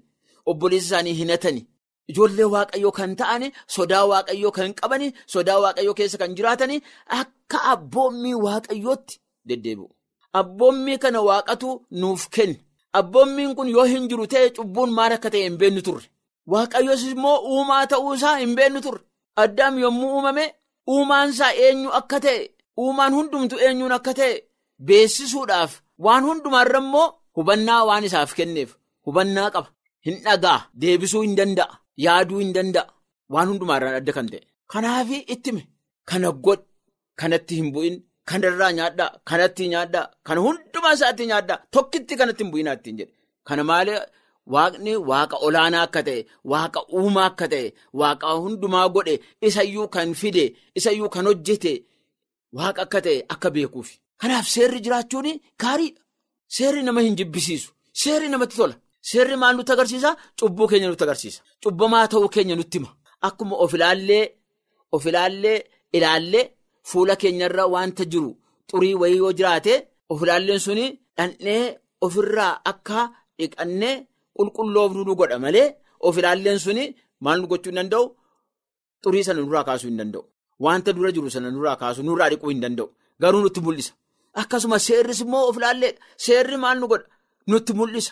obboleessa 0.46 0.88
isaanii 0.88 1.14
hin 1.20 1.30
hatani. 1.36 1.62
Ijoollee 2.12 2.46
waaqayyoo 2.54 2.92
kan 2.98 3.16
ta'an 3.22 3.44
sodaa 3.76 4.06
waaqayyoo 4.12 4.52
kan 4.58 4.74
qaban 4.80 5.04
sodaa 5.34 5.60
waaqayyoo 5.64 5.94
keessa 6.00 6.18
kan 6.22 6.36
jiraatan 6.38 6.72
akka 7.20 7.58
abboommii 7.74 8.34
waaqayyootti 8.46 9.16
deddeebi'u. 9.50 9.90
Abboommii 10.42 10.98
kana 11.04 11.22
waaqatu 11.30 11.70
nuuf 12.02 12.28
kenne 12.36 12.60
abboommiin 13.00 13.56
kun 13.56 13.70
yoo 13.76 13.84
hin 13.94 14.08
jiru 14.10 14.28
ta'e 14.34 14.50
cubbuun 14.58 14.92
maal 14.98 15.12
akka 15.18 15.30
ta'e 15.34 15.44
hin 15.48 15.58
beennu 15.62 15.82
turre. 15.88 16.06
Waaqayyoos 16.52 17.04
immoo 17.12 17.38
uumaa 17.54 17.86
ta'uusaa 17.94 18.36
hin 18.42 18.56
beennu 18.56 18.82
turre. 18.82 19.02
Addaam 19.44 19.78
yommuu 19.84 20.12
uumame 20.16 20.46
uumaansaa 20.94 21.52
eenyu 21.66 21.90
akka 22.00 22.20
ta'e 22.26 22.40
uumaan 22.84 23.14
hundumtu 23.18 23.56
eenyuun 23.68 23.92
akka 23.98 24.14
ta'e 24.20 24.34
beessisuudhaaf 24.88 25.72
waan 26.06 26.24
hundumaarra 26.30 26.80
immoo 26.86 27.08
hubannaa 27.38 27.82
waan 27.90 28.04
isaaf 28.10 28.32
kenneef 28.38 28.70
hubannaa 29.06 29.50
qaba. 29.56 29.70
Hin 30.06 30.16
dhagaa 30.26 30.60
deebisuu 30.82 31.22
hin 31.26 31.36
danda'a 31.40 31.74
yaaduu 32.06 32.40
hin 32.44 32.52
danda'a 32.58 32.86
waan 33.34 33.48
hundumaarraan 33.52 33.96
adda 34.00 34.12
kan 34.18 34.28
ta'e. 34.34 34.42
Kanaaf 34.72 35.10
ittime 35.34 35.62
kana 36.10 36.30
godh 36.46 36.64
kanatti 37.22 37.54
hin 37.60 37.70
bu'in 37.76 37.96
kanarraa 38.30 38.72
nyaadhaa 38.80 39.10
kanatti 39.30 39.64
nyaadhaa 39.74 40.06
kana 40.28 40.40
hundumaa 40.46 40.94
isaatti 40.98 41.24
nyaadhaa 41.32 41.60
tokkitti 41.78 42.14
kanatti 42.22 42.42
hin 42.44 42.52
bu'inaa 42.54 42.76
ittiin 42.80 42.98
jedhe. 43.00 43.14
Kana 43.48 43.64
malee 43.72 44.00
waaqni 44.54 44.94
waaqa 45.10 45.36
olaanaa 45.48 45.84
akka 45.88 46.02
ta'e 46.08 46.20
waaqa 46.54 46.80
uumaa 47.00 47.26
akka 47.32 47.48
ta'e 47.54 47.68
waaqa 48.02 48.28
hundumaa 48.46 48.88
godhe 48.96 49.16
isayyuu 49.50 49.88
kan 49.96 50.10
fide 50.22 50.46
isayyuu 50.80 51.10
kan 51.16 51.26
hojjete 51.32 51.74
waaqa 52.58 52.82
akka 52.88 53.00
ta'e 53.06 53.18
akka 53.34 53.50
beekuuf. 53.56 53.90
Kanaaf 54.22 54.46
seerri 54.56 54.80
jiraachuun 54.86 55.30
gaariidha. 55.62 56.02
Seerri 56.48 56.84
nama 56.84 57.02
hin 57.02 57.16
jibbisiisu. 57.20 57.70
Seerri 57.94 58.30
namatti 58.30 58.56
tola. 58.58 58.76
Seerri 59.02 59.36
maal 59.38 59.56
nutti 59.58 59.72
agarsiisa? 59.72 60.16
Cubbuu 60.40 60.68
keenya 60.68 60.88
nutti 60.90 61.04
agarsiisa. 61.04 61.40
Cubbamaa 61.64 62.08
ta'uu 62.08 62.30
keenya 62.30 62.56
nutti 62.56 62.78
hima. 62.80 62.90
Akkuma 63.28 63.56
of 63.64 63.74
ilaallee 63.74 64.26
of 64.92 65.06
ilaallee 65.06 65.58
ilaallee 65.98 66.46
fuula 66.90 67.16
keenyarra 67.22 67.64
wanta 67.74 68.04
jiru 68.12 68.30
xurii 68.70 68.96
wayii 69.02 69.18
yoo 69.22 69.32
jiraate 69.38 69.74
of 70.10 70.22
ilaalleen 70.24 70.60
suni 70.66 70.86
dhandhee 71.18 71.78
ofirraa 72.06 72.54
akka 72.72 73.00
dhiqannee 73.40 73.96
qulqulloofnu 74.38 75.02
nu 75.08 75.16
godha 75.20 75.38
malee 75.46 75.68
of 76.08 76.18
ilaalleen 76.18 76.60
suni 76.66 76.84
maal 77.24 77.40
nu 77.42 77.48
gochuu 77.52 77.72
hin 77.72 77.80
danda'u? 77.80 78.06
Xurii 79.04 79.24
sana 79.28 79.42
nurraa 79.42 79.64
kaasuu 79.68 79.90
hin 79.90 79.98
danda'u. 80.02 80.24
Wanta 80.64 80.94
dura 80.96 81.12
jiru 81.16 81.30
sana 81.36 81.50
nurraa 81.52 81.76
kaasuu 81.82 82.04
nurraa 82.08 82.30
dhiquu 82.32 82.50
hin 82.52 82.62
danda'u. 82.64 82.88
Garuu 83.22 83.42
nutti 83.46 83.62
mul'isa. 83.66 83.94
Akkasuma 84.42 84.78
seerris 84.88 85.20
immoo 85.24 85.44
of 85.50 85.58
ilaalleedha. 85.58 86.00
Seerri 86.26 86.58
maal 86.64 86.78
nu 86.80 86.88
godha? 86.92 87.08
Nutti 87.50 87.74
mul'isa. 87.80 88.12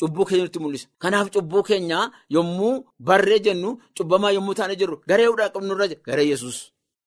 Cubbuu 0.00 0.24
keenya 0.28 0.44
nutti 0.44 0.58
mul'isa. 0.64 0.86
Kanaaf 1.02 1.26
cubbuu 1.34 1.62
keenya 1.68 1.98
yommuu 2.34 2.74
barree 3.06 3.40
jennu 3.46 3.70
cubbamaa 3.96 4.32
yommuu 4.36 4.54
taane 4.58 4.74
jirru 4.80 4.96
garee 5.08 5.28
qabnurra 5.54 5.86
jira. 5.90 6.00
Garee 6.08 6.28
Yesuus. 6.32 6.58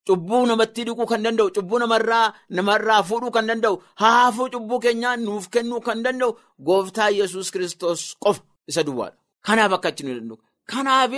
Cubbuu 0.07 0.45
namatti 0.47 0.81
dhiquu 0.85 1.05
kan 1.11 1.21
danda'u, 1.25 1.49
cubbuu 1.55 1.79
namarraa 1.79 3.03
fuudhuu 3.07 3.31
kan 3.35 3.45
danda'u, 3.49 3.75
haafuu 4.01 4.49
cubbuu 4.53 4.79
keenyaa 4.83 5.15
nuuf 5.17 5.45
kennuu 5.53 5.81
kan 5.87 5.99
danda'u 6.05 6.31
gooftaa 6.65 7.09
Yesuus 7.19 7.51
kiristoos 7.51 8.01
qofa 8.23 8.41
isa 8.69 8.81
duwwaadha. 8.87 9.17
Kanaaf 9.45 9.71
akka 9.73 9.87
achi 9.89 10.03
nu 10.03 10.11
danda'u. 10.17 10.37
Kanaaf 10.71 11.11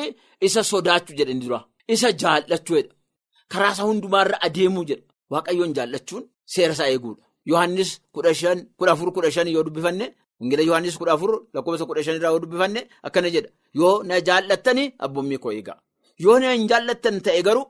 isa 0.47 0.61
sodaachuu 0.71 1.15
jedhani 1.19 1.41
dura. 1.43 1.59
Isa 1.93 2.09
jaallachuudha. 2.21 2.93
Karaa 3.51 3.71
isaa 3.73 3.87
hundumaarra 3.89 4.37
adeemuu 4.45 4.85
jedha. 4.89 5.05
Waaqayyoon 5.31 5.73
jaallachuun 5.77 6.23
seera 6.53 6.73
isaa 6.73 6.89
eeguudha. 6.93 7.23
Yohaannis 7.49 7.91
kudha 8.15 8.33
shan 8.41 8.57
kudha 8.79 8.91
afur 8.95 9.09
kudha 9.15 9.31
shan 9.35 9.47
yoo 9.55 9.63
dubbifanne 9.67 10.05
Wangeela 10.41 10.63
Yohaannis 10.69 10.97
kudha 11.01 11.13
afur 11.17 11.31
lakkoofsa 11.53 11.85
kudha 11.89 12.03
shan 12.05 12.15
irraa 12.19 12.31
yoo 12.33 12.39
dubbifanne 12.43 12.81
akkana 13.07 13.29
jedha. 13.35 13.49
Yoo 13.79 14.03
na 14.03 14.15
jaallattanii 14.27 14.87
abboommii 15.05 15.37
koo 15.43 15.51
eegaa. 15.57 15.77
Yoo 16.23 16.39
na 16.39 16.53
hin 16.53 16.67
jaallattan 16.71 17.17
ta'e 17.25 17.41
garuu 17.47 17.65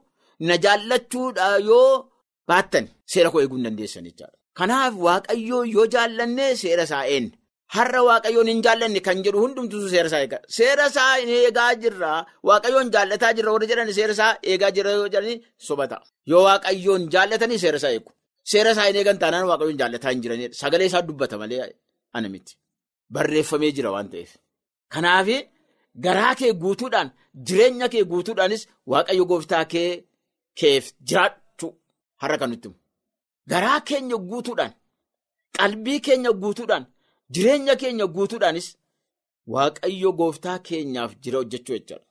na 0.47 0.57
jaallachuudha 0.65 1.47
yoo 1.69 2.05
baattan 2.47 2.85
seera 3.11 3.29
koo 3.31 3.41
eeguu 3.41 3.57
hin 3.59 3.65
dandeessan 3.67 4.05
jechaadha. 4.09 4.35
Kanaaf 4.57 4.93
waaqayyoo 5.07 5.63
yoo 5.75 5.85
jaallanne 5.95 6.45
seera 6.61 6.83
isaa 6.89 7.05
eenyu. 7.15 7.31
Har'a 7.75 8.01
waaqayyoon 8.09 8.47
hin 8.51 8.61
jaallanne 8.65 8.99
kan 9.07 9.19
jedhu 9.25 9.39
hundumtuu 9.43 9.89
seera 9.93 10.07
isaa 10.11 10.21
eega. 10.25 10.39
Seera 10.57 10.87
isaa 10.91 11.13
eegaa 11.19 11.69
jirra. 11.83 12.13
Waaqayyoon 12.47 12.89
jaallataa 12.95 13.33
jirra 13.37 13.51
warra 13.53 13.67
jedhan 13.71 13.93
seera 13.99 14.13
isaa 14.17 14.33
eegaa 14.51 14.71
jirra 14.77 14.91
yoo 14.97 15.07
jedhani 15.13 15.35
sobata. 15.67 15.97
Yoo 16.31 16.43
waaqayyoon 16.47 17.07
jaallatanii 17.13 17.59
seera 17.63 17.77
isaa 17.81 17.93
eegu. 17.97 18.11
Seera 18.49 18.71
isaa 18.75 18.87
hin 18.89 18.95
eegan 19.01 19.19
taanaan 19.21 19.47
waaqayyoon 19.51 19.77
jaallataa 19.81 20.11
hin 20.13 20.21
jiranidha. 20.23 20.53
Sagalee 20.61 20.85
isaa 20.91 21.01
dubbata 21.07 21.37
malee 21.41 21.71
ana 22.13 22.29
miti. 22.29 22.57
Barreeffamee 23.13 23.71
jira 23.77 23.91
waan 23.95 24.09
ta'eef. 24.13 24.31
Kanaaf 24.93 25.27
garaa 26.05 26.35
kee 26.39 26.53
guutuudhaan 26.63 27.09
jireenya 27.47 27.87
kee 27.93 28.03
guutuudhaanis 28.11 28.67
waaqayyo 28.91 29.25
gooftaa 29.31 29.65
kee 29.73 29.89
keef 30.59 30.91
jiraachuu 31.07 31.71
har'a 32.21 32.37
kan 32.41 32.49
nutti. 32.51 32.69
Garaa 33.51 33.79
keenya 33.89 34.17
guutuudhaan 34.29 34.73
qalbii 35.57 35.99
keenya 36.05 36.31
guutuudhaan 36.41 36.85
jireenya 37.33 37.75
keenya 37.81 38.05
guutuudhaanis 38.15 38.67
waaqayyo 39.53 40.11
gooftaa 40.19 40.57
keenyaaf 40.67 41.11
jira 41.23 41.37
hojjechuu 41.41 41.75
jechuudha. 41.77 42.05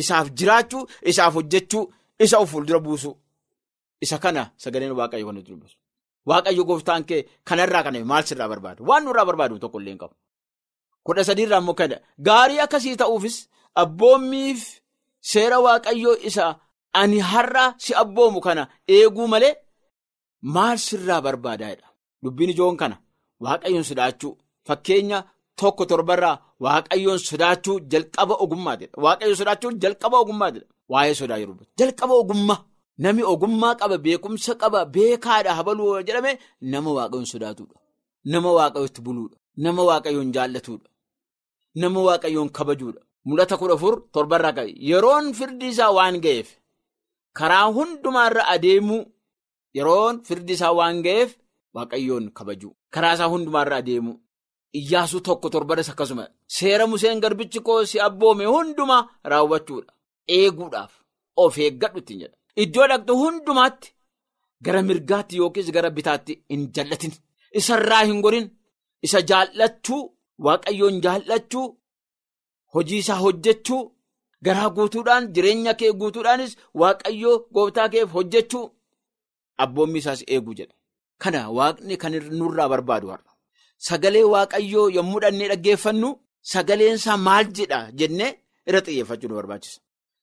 Isaaf 0.00 0.26
jiraachuu, 0.38 0.82
isaaf 1.10 1.34
hojjechuu, 1.34 1.84
isa 2.24 2.38
of 2.38 2.50
fuuldura 2.50 2.80
buusuu. 2.86 3.14
Isa 4.04 4.18
kana 4.18 4.42
sagaleen 4.62 4.92
waaqayyo 5.00 5.26
kan 5.28 5.34
nuti 5.36 5.50
dubbisu. 5.52 5.76
Waaqayyo 6.28 6.62
gooftaan 6.68 7.04
kee 7.08 7.20
kanarraa 7.48 7.82
kana 7.86 8.04
maal 8.04 8.24
sirraa 8.28 8.48
barbaadu? 8.52 8.80
Waan 8.88 9.04
nurraa 9.04 9.24
barbaadu 9.28 9.58
tokko 9.62 9.78
illee 9.80 9.92
hin 9.94 9.98
qabu. 10.02 10.14
Kudha 11.06 11.24
sadiirraa 11.28 11.60
immoo 11.62 11.74
kana 11.80 11.96
gaarii 12.26 12.60
akkasii 12.64 12.96
ta'uufis 13.02 13.36
abboommiif 13.82 14.60
seera 15.30 15.58
waaqayyoo 15.66 16.16
isa 16.28 16.44
ani 17.00 17.18
har'a 17.32 17.64
si 17.84 17.92
abboomu 18.02 18.40
kana 18.46 18.62
eeguu 18.96 19.26
malee 19.32 19.54
maal 20.54 20.78
sirraa 20.78 21.20
barbaadaadha? 21.26 21.86
Dubbiin 22.22 22.50
ijoon 22.54 22.76
kana 22.76 22.96
waaqayyoon 23.44 23.84
sodaachuu 23.90 24.32
fakkeenya 24.66 25.18
tokko 25.60 25.84
torbarraa 25.90 26.36
waaqayyoon 26.64 27.18
sodaachuu 27.28 27.76
jalqaba 27.92 28.34
ogummaatidha. 28.44 28.94
Waaqayyoon 29.04 29.38
sodaachuun 29.40 29.74
jalqaba 29.82 30.16
ogummaatidha. 30.22 30.66
Waa'ee 30.92 31.14
sodaa 31.20 31.38
yeroo 31.42 31.56
jalqaba 31.78 32.14
ogummaa. 32.22 32.60
Namni 32.98 33.22
ogummaa 33.32 33.74
qaba, 33.80 33.96
beekumsa 34.04 34.54
qaba, 34.60 34.80
beekaadha 34.94 35.52
habaluu 35.58 36.02
jedhame 36.06 36.32
nama 36.72 36.90
waaqayyoon 36.96 37.26
sodaatudha. 37.32 37.76
Nama 38.32 38.50
waaqayyootti 38.58 39.00
buluudha. 39.06 39.36
Nama 39.64 39.82
waaqayyoon 39.88 40.30
jaallatudha. 40.34 40.88
Nama 41.80 42.00
waaqayyoon 42.08 42.50
kabajuudha. 42.56 43.00
Mul'ata 43.26 43.56
kudha 43.60 43.74
afur 43.74 43.94
torbarraa 44.14 44.52
qabe. 44.56 44.72
Yeroon 44.90 45.26
firdi 45.38 45.66
isaa 45.72 45.92
waan 45.96 46.16
ga'eef 46.24 46.48
karaa 47.38 47.66
hundumaarra 47.76 48.42
adeemuu 48.54 49.02
yeroon 49.76 50.16
firdi 50.26 50.52
isaa 50.56 50.72
waan 50.78 51.02
ga'eef 51.06 51.30
waaqayyoon 51.74 52.30
kabajuu. 52.36 52.72
Karaa 52.94 53.14
isaa 53.16 53.28
hundumaarra 53.32 53.76
adeemuu. 53.82 54.16
Iyyaasuu 54.78 55.20
tokko 55.26 55.48
torbaras 55.50 55.88
akkasuma 55.92 56.24
seera 56.56 56.86
Museen 56.86 57.20
garbichi 57.20 57.60
koo 57.66 57.84
si 57.84 58.00
abboome 58.00 58.44
hundumaa 58.54 59.02
raawwachuudha. 59.30 59.92
Eeguudhaaf 60.36 60.92
of 61.36 61.58
eeggadhu 61.58 61.98
ittiin 61.98 62.20
jedha. 62.22 62.36
Iddoo 62.62 62.86
dhaqxu 62.90 63.14
hundumaatti 63.22 63.88
gara 64.64 64.82
mirgaatti 64.88 65.36
yookiis 65.40 65.68
gara 65.76 65.90
bitaatti 65.96 66.34
hin 66.50 66.62
jallatin. 66.74 67.12
Isarraa 67.60 68.04
hin 68.08 68.20
gorin. 68.24 68.46
Isa 69.06 69.20
jaallachuu, 69.30 70.02
waaqayyoon 70.44 71.00
jaallachuu, 71.04 71.66
hojii 72.74 72.98
isaa 73.02 73.18
hojjechuu, 73.24 73.82
garaa 74.44 74.70
guutuudhaan, 74.76 75.28
jireenya 75.34 75.74
kee 75.80 75.92
guutuudhaanis 76.00 76.56
waaqayyoo 76.80 77.36
gooftaa 77.54 77.88
keef 77.92 78.10
hojjechuu, 78.16 78.64
abboommi 79.62 79.98
isaas 80.02 80.22
eeguu 80.26 80.54
jedha. 80.58 80.74
Kana 81.22 81.40
waaqni 81.58 81.96
kan 82.02 82.12
nurraa 82.38 82.68
barbaadu 82.72 83.08
har'a. 83.12 83.30
Sagalee 83.88 84.24
waaqayyoo 84.34 84.88
yommuu 84.96 85.20
dhannee 85.22 85.48
dhaggeeffannu, 85.52 86.10
sagaleen 86.52 86.94
isaa 87.00 87.16
maal 87.26 87.46
jedha 87.58 87.78
jennee 87.98 88.30
irra 88.68 88.80
xiyyeeffachuu 88.86 89.28
nu 89.28 89.34
barbaachisa. 89.40 89.80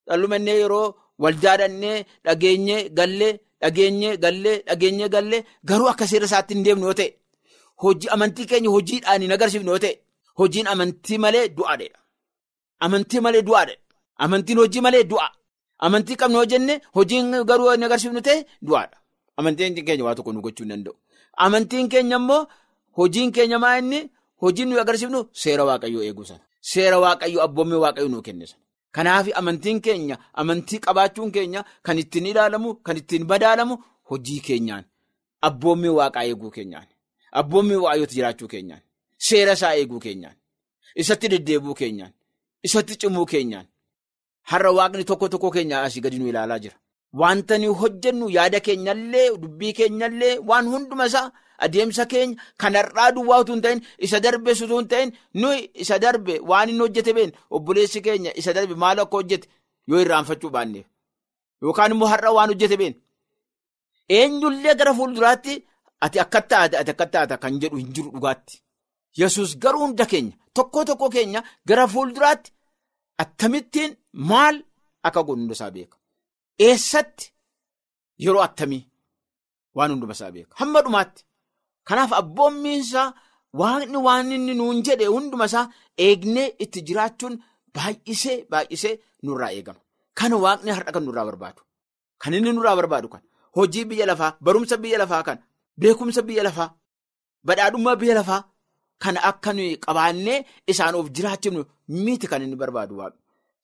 Dhallumannee 0.08 0.56
yeroo 0.62 0.88
waldaadhannee 1.24 1.98
dhageenyee 2.26 2.82
gallee 3.00 3.34
dhageenyee 3.62 4.16
gallee 4.24 4.58
dhageenyee 4.68 5.10
gallee 5.16 5.44
garuu 5.70 5.90
akka 5.92 6.08
seera 6.12 6.26
isaatti 6.30 6.54
hin 6.56 6.64
deemnu 6.66 6.86
yoo 6.90 6.94
ta'e 7.02 7.12
hojii 7.84 8.10
amantii 8.16 8.46
keenya 8.52 8.70
hojiidhaan 8.76 9.22
hin 9.26 9.32
agarsiifnu 9.38 9.72
yoo 9.76 9.80
ta'e 9.86 9.94
hojiin 10.42 10.68
amantii 10.74 11.18
malee 11.26 11.46
du'aadha. 11.58 11.88
Amantii 12.86 13.20
malee 13.26 13.42
du'aadha. 13.48 13.76
Amantiin 14.26 14.58
hojii 14.62 14.82
malee 14.86 15.04
du'a. 15.12 15.28
Amantii 15.86 16.16
qabnu 16.22 16.38
yoo 16.42 16.46
jenne 16.54 16.74
hojiin 16.98 17.32
garuu 17.50 17.70
hin 17.72 17.84
agarsiifnu 17.88 18.22
ta'e 18.28 18.46
du'aadha. 18.68 18.98
Amantiin 19.38 19.76
keenya 19.86 20.04
waa 20.08 20.16
tokko 20.16 20.34
nu 20.34 20.42
gochuu 20.42 20.64
hin 20.66 20.70
danda'u. 20.74 20.96
Amantiin 21.46 21.90
keenya 21.94 22.18
immoo 22.22 22.42
hojiin 22.98 23.32
keenya 23.38 23.60
maa 23.60 23.78
inni 23.84 24.00
hojiin 24.42 24.70
nuyi 24.70 24.82
agarsiifnu 24.86 25.20
seera 25.44 25.64
waaqayyoo 25.70 26.04
eeguu 26.08 26.26
sana. 26.32 26.44
Seera 26.72 27.00
waaqayyoo 27.06 27.44
abboommii 27.48 27.80
waaqayyoo 27.86 28.12
nuu 28.16 28.22
kenne 28.28 28.46
sana. 28.52 28.63
Kanaaf 28.96 29.28
amantiin 29.40 29.82
keenya 29.82 30.18
amantii 30.42 30.80
qabaachuun 30.86 31.32
keenya 31.36 31.62
kan 31.86 31.98
ittiin 32.02 32.26
ilaalamu 32.32 32.76
kan 32.86 32.98
ittiin 32.98 33.26
madaalamu 33.32 33.78
hojii 34.10 34.40
keenyaan. 34.48 34.86
Abboommii 35.48 35.90
waaqaa 36.00 36.24
eeguu 36.30 36.52
keenyaan. 36.58 36.88
Abboommii 37.42 37.76
waaqayyooti 37.84 38.16
jiraachuu 38.16 38.48
keenyaan. 38.54 38.82
Seera 39.18 39.54
isaa 39.58 39.74
eeguu 39.80 40.00
keenyaan. 40.00 40.36
Isatti 40.96 41.30
deddeebuu 41.34 41.74
keenyaan. 41.82 42.14
Isatti 42.64 42.96
cimuu 43.02 43.26
keenyaan. 43.26 43.66
Har'a 44.52 44.72
waaqni 44.78 45.04
tokko 45.10 45.28
tokko 45.30 45.52
keenya 45.52 45.82
asii 45.82 46.02
gadi 46.06 46.20
nu 46.20 46.28
ilaalaa 46.28 46.60
jira. 46.60 46.78
Wanta 47.20 47.58
nuyi 47.58 47.74
hojjennu 47.82 48.30
yaada 48.38 48.60
keenyallee 48.60 49.28
dubbii 49.42 49.74
keenyallee 49.80 50.38
waan 50.50 50.68
hunduma 50.74 51.06
isaa 51.06 51.32
adeemsa 51.66 52.06
keenya 52.14 52.42
kanarraa 52.62 53.12
duwwaa 53.16 53.40
utuu 53.44 53.54
hin 53.56 53.62
ta'in 53.66 53.82
isa 54.08 54.20
darbe 54.26 54.52
utuu 54.52 54.80
hin 54.80 54.88
ta'in 54.94 55.12
nuyi 55.42 55.60
isa 55.86 56.00
darbe 56.06 56.34
waan 56.52 56.70
inni 56.70 56.80
hojjete 56.86 57.14
been 57.18 57.32
obboleessi 57.58 58.02
keenya 58.08 58.32
isa 58.42 58.54
darbe 58.58 58.76
maal 58.86 59.00
akka 59.06 59.18
hojjete 59.22 59.48
yoo 59.88 60.02
irraanfachuu 60.06 60.50
baanneef 60.56 60.86
yookaan 61.62 61.92
immoo 61.98 62.08
har'a 62.14 62.32
waan 62.40 62.50
hojjete 62.54 62.78
been 62.84 62.96
eenyullee 64.18 64.76
gara 64.80 64.94
fuulduraatti 65.00 65.54
ati 66.06 66.20
akka 66.26 66.42
taate 66.52 66.76
ati 66.82 66.92
akka 66.92 67.06
taata 67.14 67.38
kan 67.44 67.60
jedhu 67.62 67.78
hin 67.82 67.94
jiru 67.96 68.12
dhugaatti. 68.16 68.56
Yesus 69.20 69.52
garuu 69.64 69.82
hunda 69.86 70.06
keenya 70.12 70.36
tokko 70.54 70.86
tokko 70.86 71.10
keenya 71.16 71.44
gara 71.68 71.88
fuulduraatti 71.94 72.52
attamittiin 73.24 73.92
maal 74.30 74.56
akka 75.08 75.24
godhu 75.24 75.42
hundasaa 75.42 75.72
beeka. 75.76 75.98
Eessatti 76.66 77.32
yeroo 78.24 78.42
attamii 78.48 78.84
waan 79.76 79.92
hundumasaa 79.92 80.32
beeka. 80.32 80.56
Hamma 80.60 80.82
dhumaatti. 80.82 81.24
Kanaaf 81.88 82.12
abboommiinsaa 82.22 83.08
waaqni 83.62 83.98
waan 84.08 84.32
inni 84.36 84.54
nuun 84.60 84.78
jedhe 84.88 85.06
hundumasaa 85.16 85.66
eegnee 86.06 86.48
itti 86.64 86.80
jiraachuun 86.88 87.36
baay'isee 87.76 88.38
baay'isee 88.52 88.94
nurraa 89.26 89.52
eegama. 89.58 89.80
Kana 90.20 90.36
waaqni 90.46 90.72
har'a 90.76 90.92
kan 90.96 91.04
nurraa 91.08 91.26
barbaadu. 91.30 91.62
Kan 92.22 92.34
inni 92.38 92.52
nurraa 92.54 92.76
barbaadu 92.80 93.08
kan 93.14 93.22
hojii 93.56 93.86
biyya 93.90 94.06
lafaa, 94.12 94.32
barumsa 94.46 94.78
biyya 94.84 94.98
lafaa 95.04 95.24
kan 95.28 95.38
beekumsa 95.80 96.22
biyya 96.28 96.44
lafaa, 96.48 96.70
badhaadhummaa 97.48 97.96
biyya 98.02 98.16
lafaa 98.20 98.42
kan 99.04 99.16
akka 99.30 99.52
nuyi 99.54 99.78
qabaannee 99.86 100.40
isaan 100.72 100.96
of 101.00 101.08
jiraachifnu 101.16 101.62
miti 102.06 102.28
kan 102.32 102.42
inni 102.46 102.56
barbaadu 102.62 102.94
waaqni. 103.00 103.20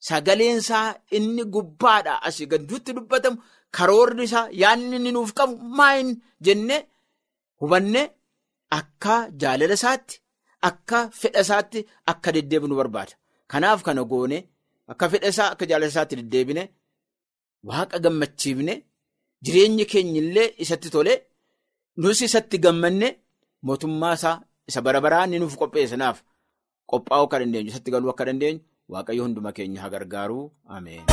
Sagaleensaa 0.07 0.87
inni 1.17 1.43
gubbaadhaa 1.53 2.21
asii 2.27 2.47
gadduutti 2.51 2.91
dubbatamu 2.97 3.37
karoorri 3.77 4.23
isaa 4.29 4.47
yaadni 4.61 4.95
inni 4.99 5.11
nuuf 5.15 5.31
qabu 5.37 5.53
maayin 5.77 6.09
jennee 6.45 6.81
hubannee 7.61 8.05
akka 8.79 9.15
jaalala 9.41 9.73
isaatti 9.79 10.15
akka 10.69 10.97
fedha 11.19 11.41
isaatti 11.45 11.79
akka 12.11 12.29
deddeebinu 12.35 12.75
barbaada. 12.79 13.13
Kanaaf 13.51 13.81
kana 13.87 14.03
goone 14.11 14.37
akka 14.91 15.05
fedha 15.11 15.27
isaa 15.33 15.49
akka 15.53 15.65
jaalala 15.69 15.91
isaatti 15.93 16.15
deddeebine 16.19 16.63
waaqa 17.69 17.97
gammachiifne 18.03 18.73
jireenyi 19.43 19.85
keenya 19.91 20.19
illee 20.21 20.47
isatti 20.63 20.89
tole 20.95 21.13
nus 22.01 22.21
isatti 22.27 22.57
gammanne 22.65 23.07
mootummaa 23.65 24.13
isaa 24.19 24.35
isa 24.69 24.81
bara 24.85 25.01
baraa 25.05 25.23
inni 25.25 25.39
nuuf 25.41 25.55
qopheessanaaf 25.61 26.17
qophaa'uu 26.89 27.25
akka 27.27 27.39
dandeenyu 27.41 27.69
isatti 27.71 27.91
galuu 27.93 28.11
akka 28.13 28.25
dandeenyu 28.29 28.61
waaqayyo 28.93 29.23
hunduma 29.25 29.51
keenya 29.57 29.81
haa 29.81 29.89
gargaaru 29.95 30.39
ameen. 30.75 31.03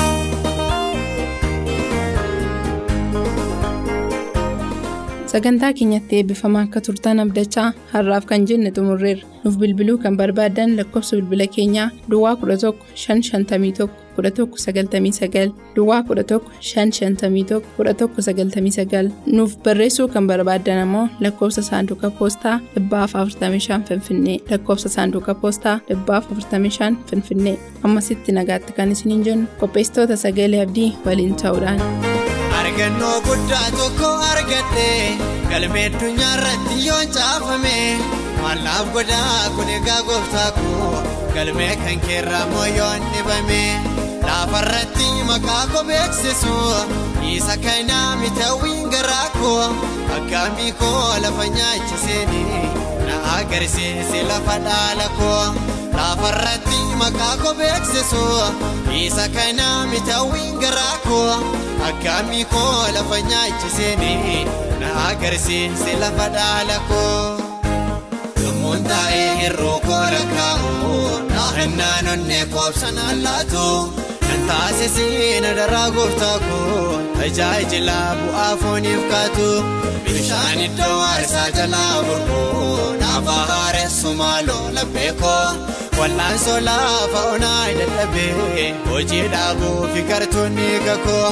Sagantaa 5.32 5.72
keenyatti 5.78 6.16
eebbifamaa 6.18 6.62
akka 6.66 6.80
turtan 6.86 7.20
abdachaa 7.24 7.68
har'aaf 7.92 8.24
kan 8.30 8.46
jenne 8.48 8.70
xumurreerra. 8.76 9.26
Nuuf 9.44 9.56
bilbiluu 9.62 9.98
kan 10.04 10.16
barbaadan 10.20 10.76
lakkoofsa 10.78 11.16
bilbila 11.16 11.46
keenyaa 11.56 11.88
duwwaa 12.10 12.34
11 12.42 12.72
551 12.94 13.88
1199 14.18 15.52
duwwaa 15.76 16.00
11 16.10 16.40
551 16.60 17.60
1199 17.78 19.10
nuuf 19.36 19.56
barreessuu 19.66 20.08
kan 20.14 20.26
barbaadan 20.30 20.78
ammoo 20.86 21.06
lakkoofsa 21.20 21.62
saanduqa 21.70 22.10
poostaa 22.18 22.56
45 22.76 23.82
finfinnee. 23.88 24.38
Lakkoofsa 24.50 24.88
saanduqa 24.96 25.34
poostaa 25.34 25.78
45 25.90 26.96
finfinnee. 27.10 27.58
Ammasitti 27.82 28.32
nagaatti 28.40 28.72
kan 28.72 28.92
isiniin 28.92 29.24
jennu 29.30 29.46
qopheessitoota 29.60 30.16
sagalee 30.26 30.62
abdii 30.66 30.92
waliin 31.06 31.34
ta'uudhaan. 31.42 32.05
Argannoo 32.76 33.20
guddaa 33.26 33.68
tokko 33.76 34.08
argadhe 34.30 34.88
galmee 35.50 35.84
addunyaa 35.90 36.32
irratti 36.38 36.74
yoon 36.86 37.06
caafame 37.16 37.76
mallaaf 38.42 38.90
godhaa 38.96 39.44
kun 39.56 39.68
egaa 39.76 40.00
gooftaa 40.08 40.50
koo 40.58 40.90
galmee 41.36 41.70
kan 41.84 42.00
keerraa 42.06 42.42
moo 42.52 42.66
yoon 42.78 43.06
dhibame 43.12 43.62
laafarratti 44.26 45.08
maqaa 45.30 45.62
koo 45.72 45.84
beeksisu 45.90 46.56
isa 47.32 47.56
kanaa 47.64 48.10
mitawwiin 48.24 48.90
garaa 48.96 49.28
koo 49.38 49.64
aggaamii 50.18 50.72
koo 50.82 51.00
lafa 51.24 51.48
nyaachiseeni 51.56 52.42
na 53.06 53.16
agarsiise 53.38 54.22
lafa 54.32 54.58
dhaala 54.68 55.08
koo 55.20 55.44
laafarratti 55.96 56.78
maqaa 57.02 57.34
koo 57.42 57.54
beeksisu 57.60 58.22
isa 59.02 59.26
kanaa 59.36 59.86
mitawwiin 59.92 60.54
garaa 60.62 60.96
koo. 61.08 61.34
Akkaamii 61.88 62.44
koo 62.52 62.76
lafa 62.96 63.18
nyaachiseeni 63.30 64.14
na 64.80 64.88
agarsiise 65.08 65.92
lafa 66.02 66.26
dhaala 66.36 66.78
koo. 66.88 67.20
Lumuun 68.42 68.82
taa'ee 68.90 69.28
hir'uu 69.42 69.78
koo 69.86 70.04
lakkaa'u 70.14 70.94
naannaan 71.34 72.08
onnee 72.14 72.44
koobsan 72.54 72.98
allaatu. 73.10 73.66
Kan 74.26 74.40
taasisee 74.48 75.40
na 75.44 75.50
daraa 75.58 75.88
gooftaa 75.96 76.38
koo 76.48 77.00
tajaajila 77.18 77.98
bu'aa 78.22 78.52
fooniif 78.62 79.02
kaatu. 79.12 79.48
Bishaan 80.06 80.60
iddoo 80.66 80.96
aarsaa 81.10 81.48
jalaa 81.56 81.94
burquu 82.06 82.42
naaf 83.02 83.26
haaressu 83.52 84.14
maaloo 84.20 84.64
laphee 84.78 85.12
koo. 85.96 86.00
Wal'aansoo 86.02 86.60
lafa 86.68 87.20
onaa 87.34 87.66
dadhabee 87.78 88.70
hojii 88.90 89.22
dhaabuu 89.34 89.88
fi 89.94 90.02
gartuunni 90.10 90.68
gakoo 90.86 91.28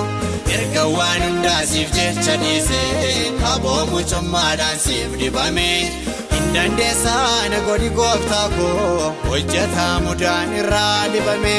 erga 0.56 0.84
waan 0.96 1.22
hundaasiif 1.26 1.92
jecha 1.96 2.36
dhiisee 2.42 3.32
kaboo 3.42 3.80
mucummaadhaan 3.92 4.78
siif 4.86 5.16
dibame 5.22 5.68
hin 6.34 6.52
dandeessaa 6.54 7.48
na 7.54 7.60
godhi 7.70 7.90
gooftaa 7.98 8.46
koo 8.58 9.12
hojjetaa 9.28 9.92
mudaan 10.06 10.56
irraa 10.60 11.08
dibame. 11.16 11.58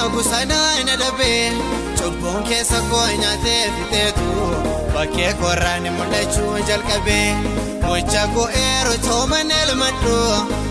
Na 0.00 0.06
eegu 0.06 0.22
sanaa 0.24 0.84
na 0.86 0.94
dhabe 0.96 1.32
cubbuun 1.98 2.44
keessa 2.48 2.78
koo 2.90 3.06
nyaatee 3.22 3.64
fixeetu 3.74 4.28
bakkee 4.94 5.32
korraan 5.40 5.84
mul'achuu 5.96 6.54
jalqabe 6.68 7.18
mucha 7.84 8.22
koo 8.34 8.48
eeru 8.62 8.94
tooman 9.06 9.50
elmadhu 9.60 10.16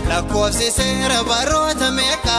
lakkoofsi 0.08 0.70
seera 0.78 1.20
baroota 1.30 1.90
meeqa 1.98 2.38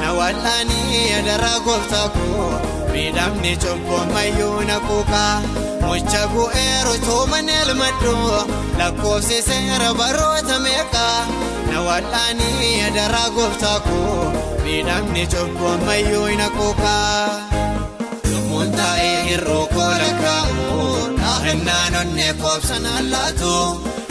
na 0.00 0.08
wal'aanii 0.18 1.00
adaraa 1.18 1.60
gooftaa 1.66 2.08
koo 2.16 2.48
miidhamni 2.92 3.56
cubbuun 3.64 4.12
mayyuu 4.14 4.60
na 4.70 4.76
kuuqa 4.88 5.24
mucha 5.86 6.22
koo 6.34 6.50
eeru 6.64 6.94
tooman 7.06 7.48
elmadhu 7.60 8.14
lakkoofsi 8.78 9.42
seera 9.48 9.94
baroota 10.00 10.58
meeqa. 10.66 11.06
na 11.70 11.78
wal'aanii 11.88 12.76
adaraa 12.88 13.30
gooftaa 13.36 13.80
koo 13.88 14.37
miidhamni 14.68 15.22
cubbuu 15.32 15.68
ammayyuu 15.74 16.24
hin 16.30 16.40
haquuqa. 16.44 16.94
Lumuun 18.30 18.72
taa'ee 18.78 19.14
hir'uu 19.28 19.64
koo 19.74 19.90
lakkaa'u 20.02 20.56
naannaan 21.20 21.94
onnee 22.00 22.32
koobsan 22.42 22.86
allaatu. 22.98 23.52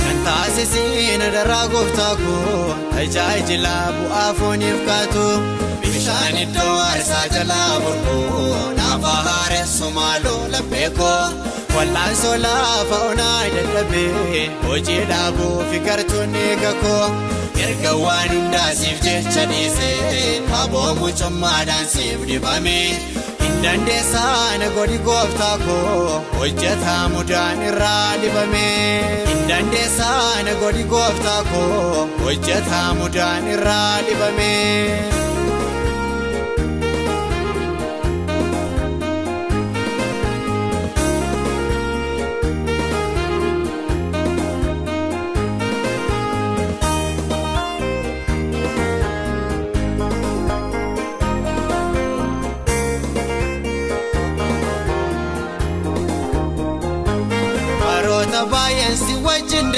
Kan 0.01 0.17
taasisee 0.27 1.17
adaraa 1.27 1.65
gooftaa 1.73 2.13
koo 2.23 2.63
tajaajila 2.95 3.75
bu'aa 3.99 4.29
fooniif 4.39 4.79
kaatu. 4.89 5.27
Bishaan 5.85 6.37
iddoo 6.45 6.73
aarsaa 6.87 7.25
jalaa 7.35 7.71
burquu 7.85 8.17
naaf 8.81 9.05
haaressu 9.29 9.91
maaloo 9.99 10.41
laphee 10.55 10.89
koo. 10.99 11.23
Wal'aansoo 11.77 12.35
lafa 12.45 12.97
onaa 13.11 13.41
dadhabee 13.55 14.45
hojii 14.67 15.01
dhaabuu 15.13 15.55
fi 15.71 15.79
gartuunni 15.89 16.45
gakoo. 16.63 17.05
Erga 17.77 17.93
waan 18.03 18.29
hundaasiif 18.33 19.01
jecha 19.05 19.43
dhiisee 19.51 20.41
kaboo 20.51 20.95
mucummaadhaan 20.99 21.85
siif 21.93 22.23
dibame 22.29 22.77
hin 23.41 23.55
dandeessaa 23.65 24.57
na 24.61 24.69
godhi 24.77 24.97
gooftaa 25.07 25.57
koo 25.65 26.23
hojjetaa 26.39 27.03
mudaan 27.15 27.61
irraa 27.69 28.17
dibame 28.23 28.65
hin 29.29 29.45
dandeessaa 29.51 30.43
na 30.49 30.53
godhi 30.63 30.83
gooftaa 30.95 31.39
koo 31.53 32.07
hojjetaa 32.23 32.87
mudaan 33.01 33.47
irraa 33.55 34.01
dibame. 34.09 34.51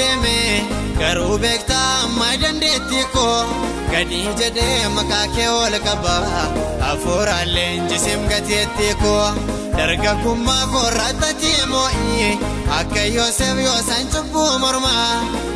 Deeme 0.00 0.36
garuu 1.00 1.38
beektaa 1.44 1.86
uumaa 2.04 2.34
dandeettii 2.42 3.04
koo 3.14 3.38
gadi 3.92 4.20
jedhee 4.40 4.88
maqaa 4.96 5.26
kee 5.36 5.48
ol 5.62 5.76
qaba 5.86 6.14
hafuuraalee 6.84 7.70
injisim 7.78 8.20
gateettii 8.32 8.94
koo 9.02 9.24
dargaggummaa 9.76 10.64
koorraatti 10.72 11.52
moo'ii 11.72 12.30
akka 12.78 13.02
yoosef 13.16 13.58
yoosaan 13.66 14.06
cubbuu 14.14 14.50
mormaa 14.64 15.08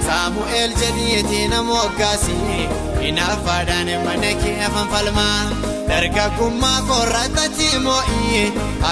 saamu'eel 0.06 0.72
jedhiitii 0.82 1.44
nama 1.52 1.72
waggaasii 1.80 2.68
hinaafaadhaan 3.02 3.90
mana 4.06 4.32
kee 4.42 4.68
fanfalmaa 4.76 5.38
dargaggummaa 5.90 6.78
koorraatti 6.90 7.68
moo'ii 7.88 8.42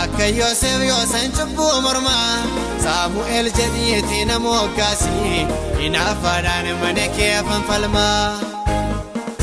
akka 0.02 0.26
yoosef 0.40 0.80
yoosaan 0.90 1.30
cubbuu 1.38 1.74
mormaa 1.86 2.36
saamu'eel 2.84 3.48
jedhiitii 3.58 4.24
nama 4.30 4.50
waggaasii 4.56 5.46
hinaafaadhaan 5.80 6.68
mana 6.82 7.06
kee 7.16 7.36
fanfalmaa. 7.48 8.40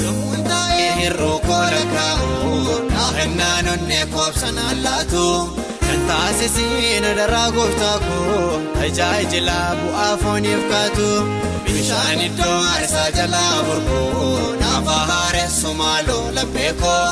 Yommuun 0.04 0.44
taa'ee 0.50 0.90
hir'uu 1.02 1.40
kola 1.48 1.82
kaa'u 1.96 2.78
naannaan 2.94 3.68
onnee 3.74 4.06
koobsanaan 4.16 4.84
laatu 4.86 5.26
kan 5.86 6.00
taasisiin 6.10 7.06
daraa 7.20 7.48
gooftaa 7.58 7.98
koo 8.08 8.62
tajaajila 8.78 9.60
bu'aa 9.82 10.12
fooniif 10.24 10.64
kaatu 10.72 11.10
bishaan 11.66 12.22
iddoo 12.28 12.58
aarsaa 12.72 13.10
jalaa 13.18 13.56
burquu 13.68 14.02
naafa 14.62 14.98
haaressu 15.12 15.74
maaloo 15.82 16.24
laphee 16.38 16.74
koo 16.82 17.06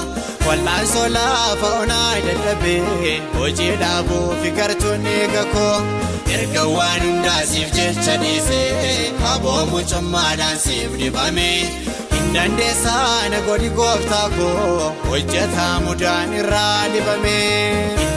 wal'aansoo 0.47 1.07
laafa 1.17 1.69
onaa 1.81 2.11
dadhabee 2.27 3.15
hojii 3.39 3.71
dhaabuu 3.83 4.27
fi 4.43 4.51
gartuun 4.59 5.07
eega 5.15 5.43
koo 5.55 5.75
erga 6.39 6.63
waan 6.75 7.01
hundaasiif 7.07 7.69
jecha 7.77 8.15
dhiisee 8.23 9.11
aboo 9.33 9.61
mucummaadhaan 9.71 10.57
siif 10.65 10.91
dibame. 11.01 11.49
Dandeessaa 12.33 13.29
na 13.33 13.39
godhi 13.47 13.69
gooftaa 13.77 14.29
koo 14.37 14.93
hojjetaa 15.09 15.73
mudaan 15.85 16.33
irraa 16.39 16.81
dibame. 16.93 17.37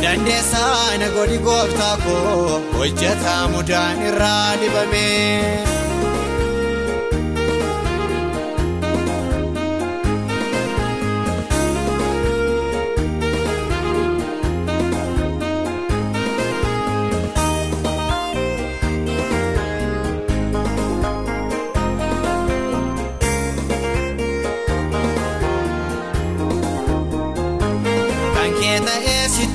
Dandeessaa 0.02 0.96
na 1.02 1.09
godhi 1.16 1.38
gooftaa 1.48 1.96
koo 2.06 2.61
hojjetaa 2.78 3.42
mudaan 3.54 4.02
irraa 4.09 4.56
dibame. 4.62 5.06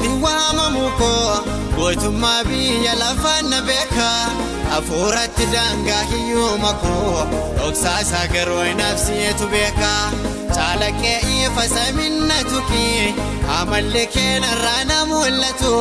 Sitti 0.05 0.23
waamamu 0.23 0.89
koo 0.99 1.35
gootummaa 1.75 2.43
biyya 2.47 2.93
lafaan 3.01 3.49
na 3.49 3.61
beeka 3.61 4.09
hafuuratti 4.69 5.45
daangaa 5.53 6.03
hiyyuma 6.11 6.73
koo 6.83 7.25
dhoksaa 7.57 7.99
isaa 8.01 8.27
garuu 8.33 8.65
nabsiyeetu 8.81 9.47
beeka 9.53 9.91
caalaqee 10.55 11.17
ifa 11.45 11.63
saminna 11.75 12.37
tuki. 12.51 13.13
Amalli 13.59 14.07
keenarraa 14.13 14.83
na 14.89 14.97
mul'atu 15.09 15.73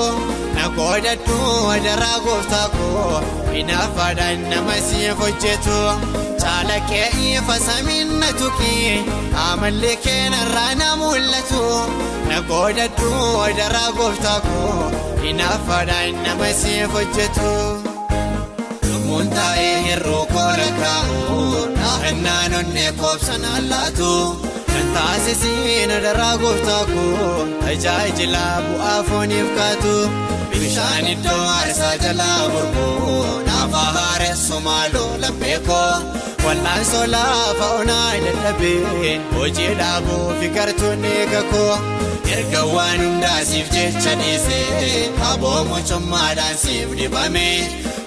na 0.56 0.64
qoodadhu 0.76 1.38
daraa 1.84 2.18
gooftaa 2.24 2.68
koo 2.76 3.20
hinaafaadhaan 3.52 4.40
nama 4.50 4.74
siif 4.88 5.18
hojjetu 5.24 5.78
caalaqee 6.74 7.36
ifa 7.38 7.56
saminna 7.66 8.26
tuki. 8.38 9.04
Amalli 9.46 9.96
keenarraa 10.04 10.74
na 10.80 10.96
mul'atu 10.96 11.62
na 12.28 12.40
qoodadhu 12.48 13.10
daraa 13.58 13.90
gooftaa 13.98 14.40
koo 14.40 14.90
hinaafaadhaan 15.22 16.14
nama 16.24 16.48
siif 16.60 16.92
hojjetu. 16.92 17.52
Lubbuun 18.88 19.28
taa'ee 19.36 19.76
hir'uu 19.86 20.26
kola 20.34 20.68
kaa'u 20.80 21.38
naannaan 21.76 22.54
onnee 22.60 22.92
koobsanaan 23.00 23.70
laatu 23.70 24.10
kan 24.74 24.86
taasisiin 24.96 25.94
daraa 26.06 26.34
gooftaa 26.44 26.84
koo 26.92 27.46
tajaajila 27.64 28.44
bu'aa 28.68 28.98
fooniif 29.10 29.48
kaatu 29.58 29.94
bishaan 30.58 31.06
iddoo 31.14 31.42
aarsaa 31.56 31.94
jalaa 32.04 32.40
burquu 32.54 32.88
naafa 33.48 33.84
haaressu 33.98 34.60
maaloo 34.68 35.10
laphee 35.24 35.58
koo 35.68 35.92
wal'aansoo 36.46 37.04
laafa 37.16 37.66
onaa 37.80 38.10
dadhabee 38.24 39.14
hojii 39.36 39.72
dhaabuu 39.82 40.24
fi 40.40 40.48
gartuun 40.58 41.04
eega 41.12 41.42
koo. 41.52 41.74
erga 42.36 42.60
waan 42.74 43.00
hundaasiif 43.04 43.68
jecha 43.74 44.12
dhiisee 44.20 45.02
aboo 45.30 45.58
mucummaadhaan 45.70 46.56
siif 46.62 46.94
dibame 47.00 47.44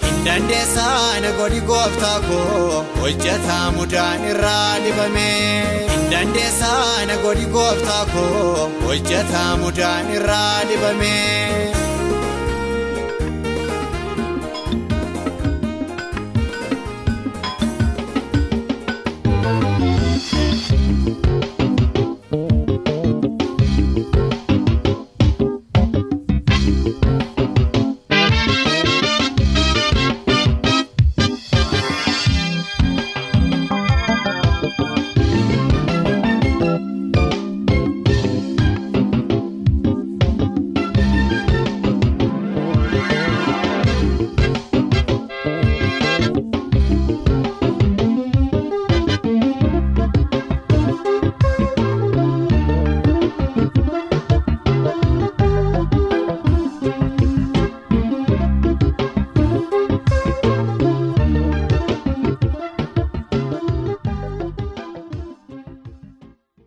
hin 0.06 0.18
dandeessaa 0.26 1.20
na 1.26 1.32
godhi 1.38 1.62
gooftaa 1.70 2.18
koo 2.28 2.84
hojjetaa 3.02 3.64
mudaan 3.78 4.26
irraa 4.32 4.74
dibame 4.86 5.28
hin 5.30 5.87
dandeessaa 6.12 7.06
na 7.06 7.16
godhi 7.24 7.46
gooftaa 7.56 8.06
koo 8.14 8.70
hojjetaa 8.86 9.58
mudaan 9.64 10.14
irraa 10.18 10.60
dibame. 10.70 11.67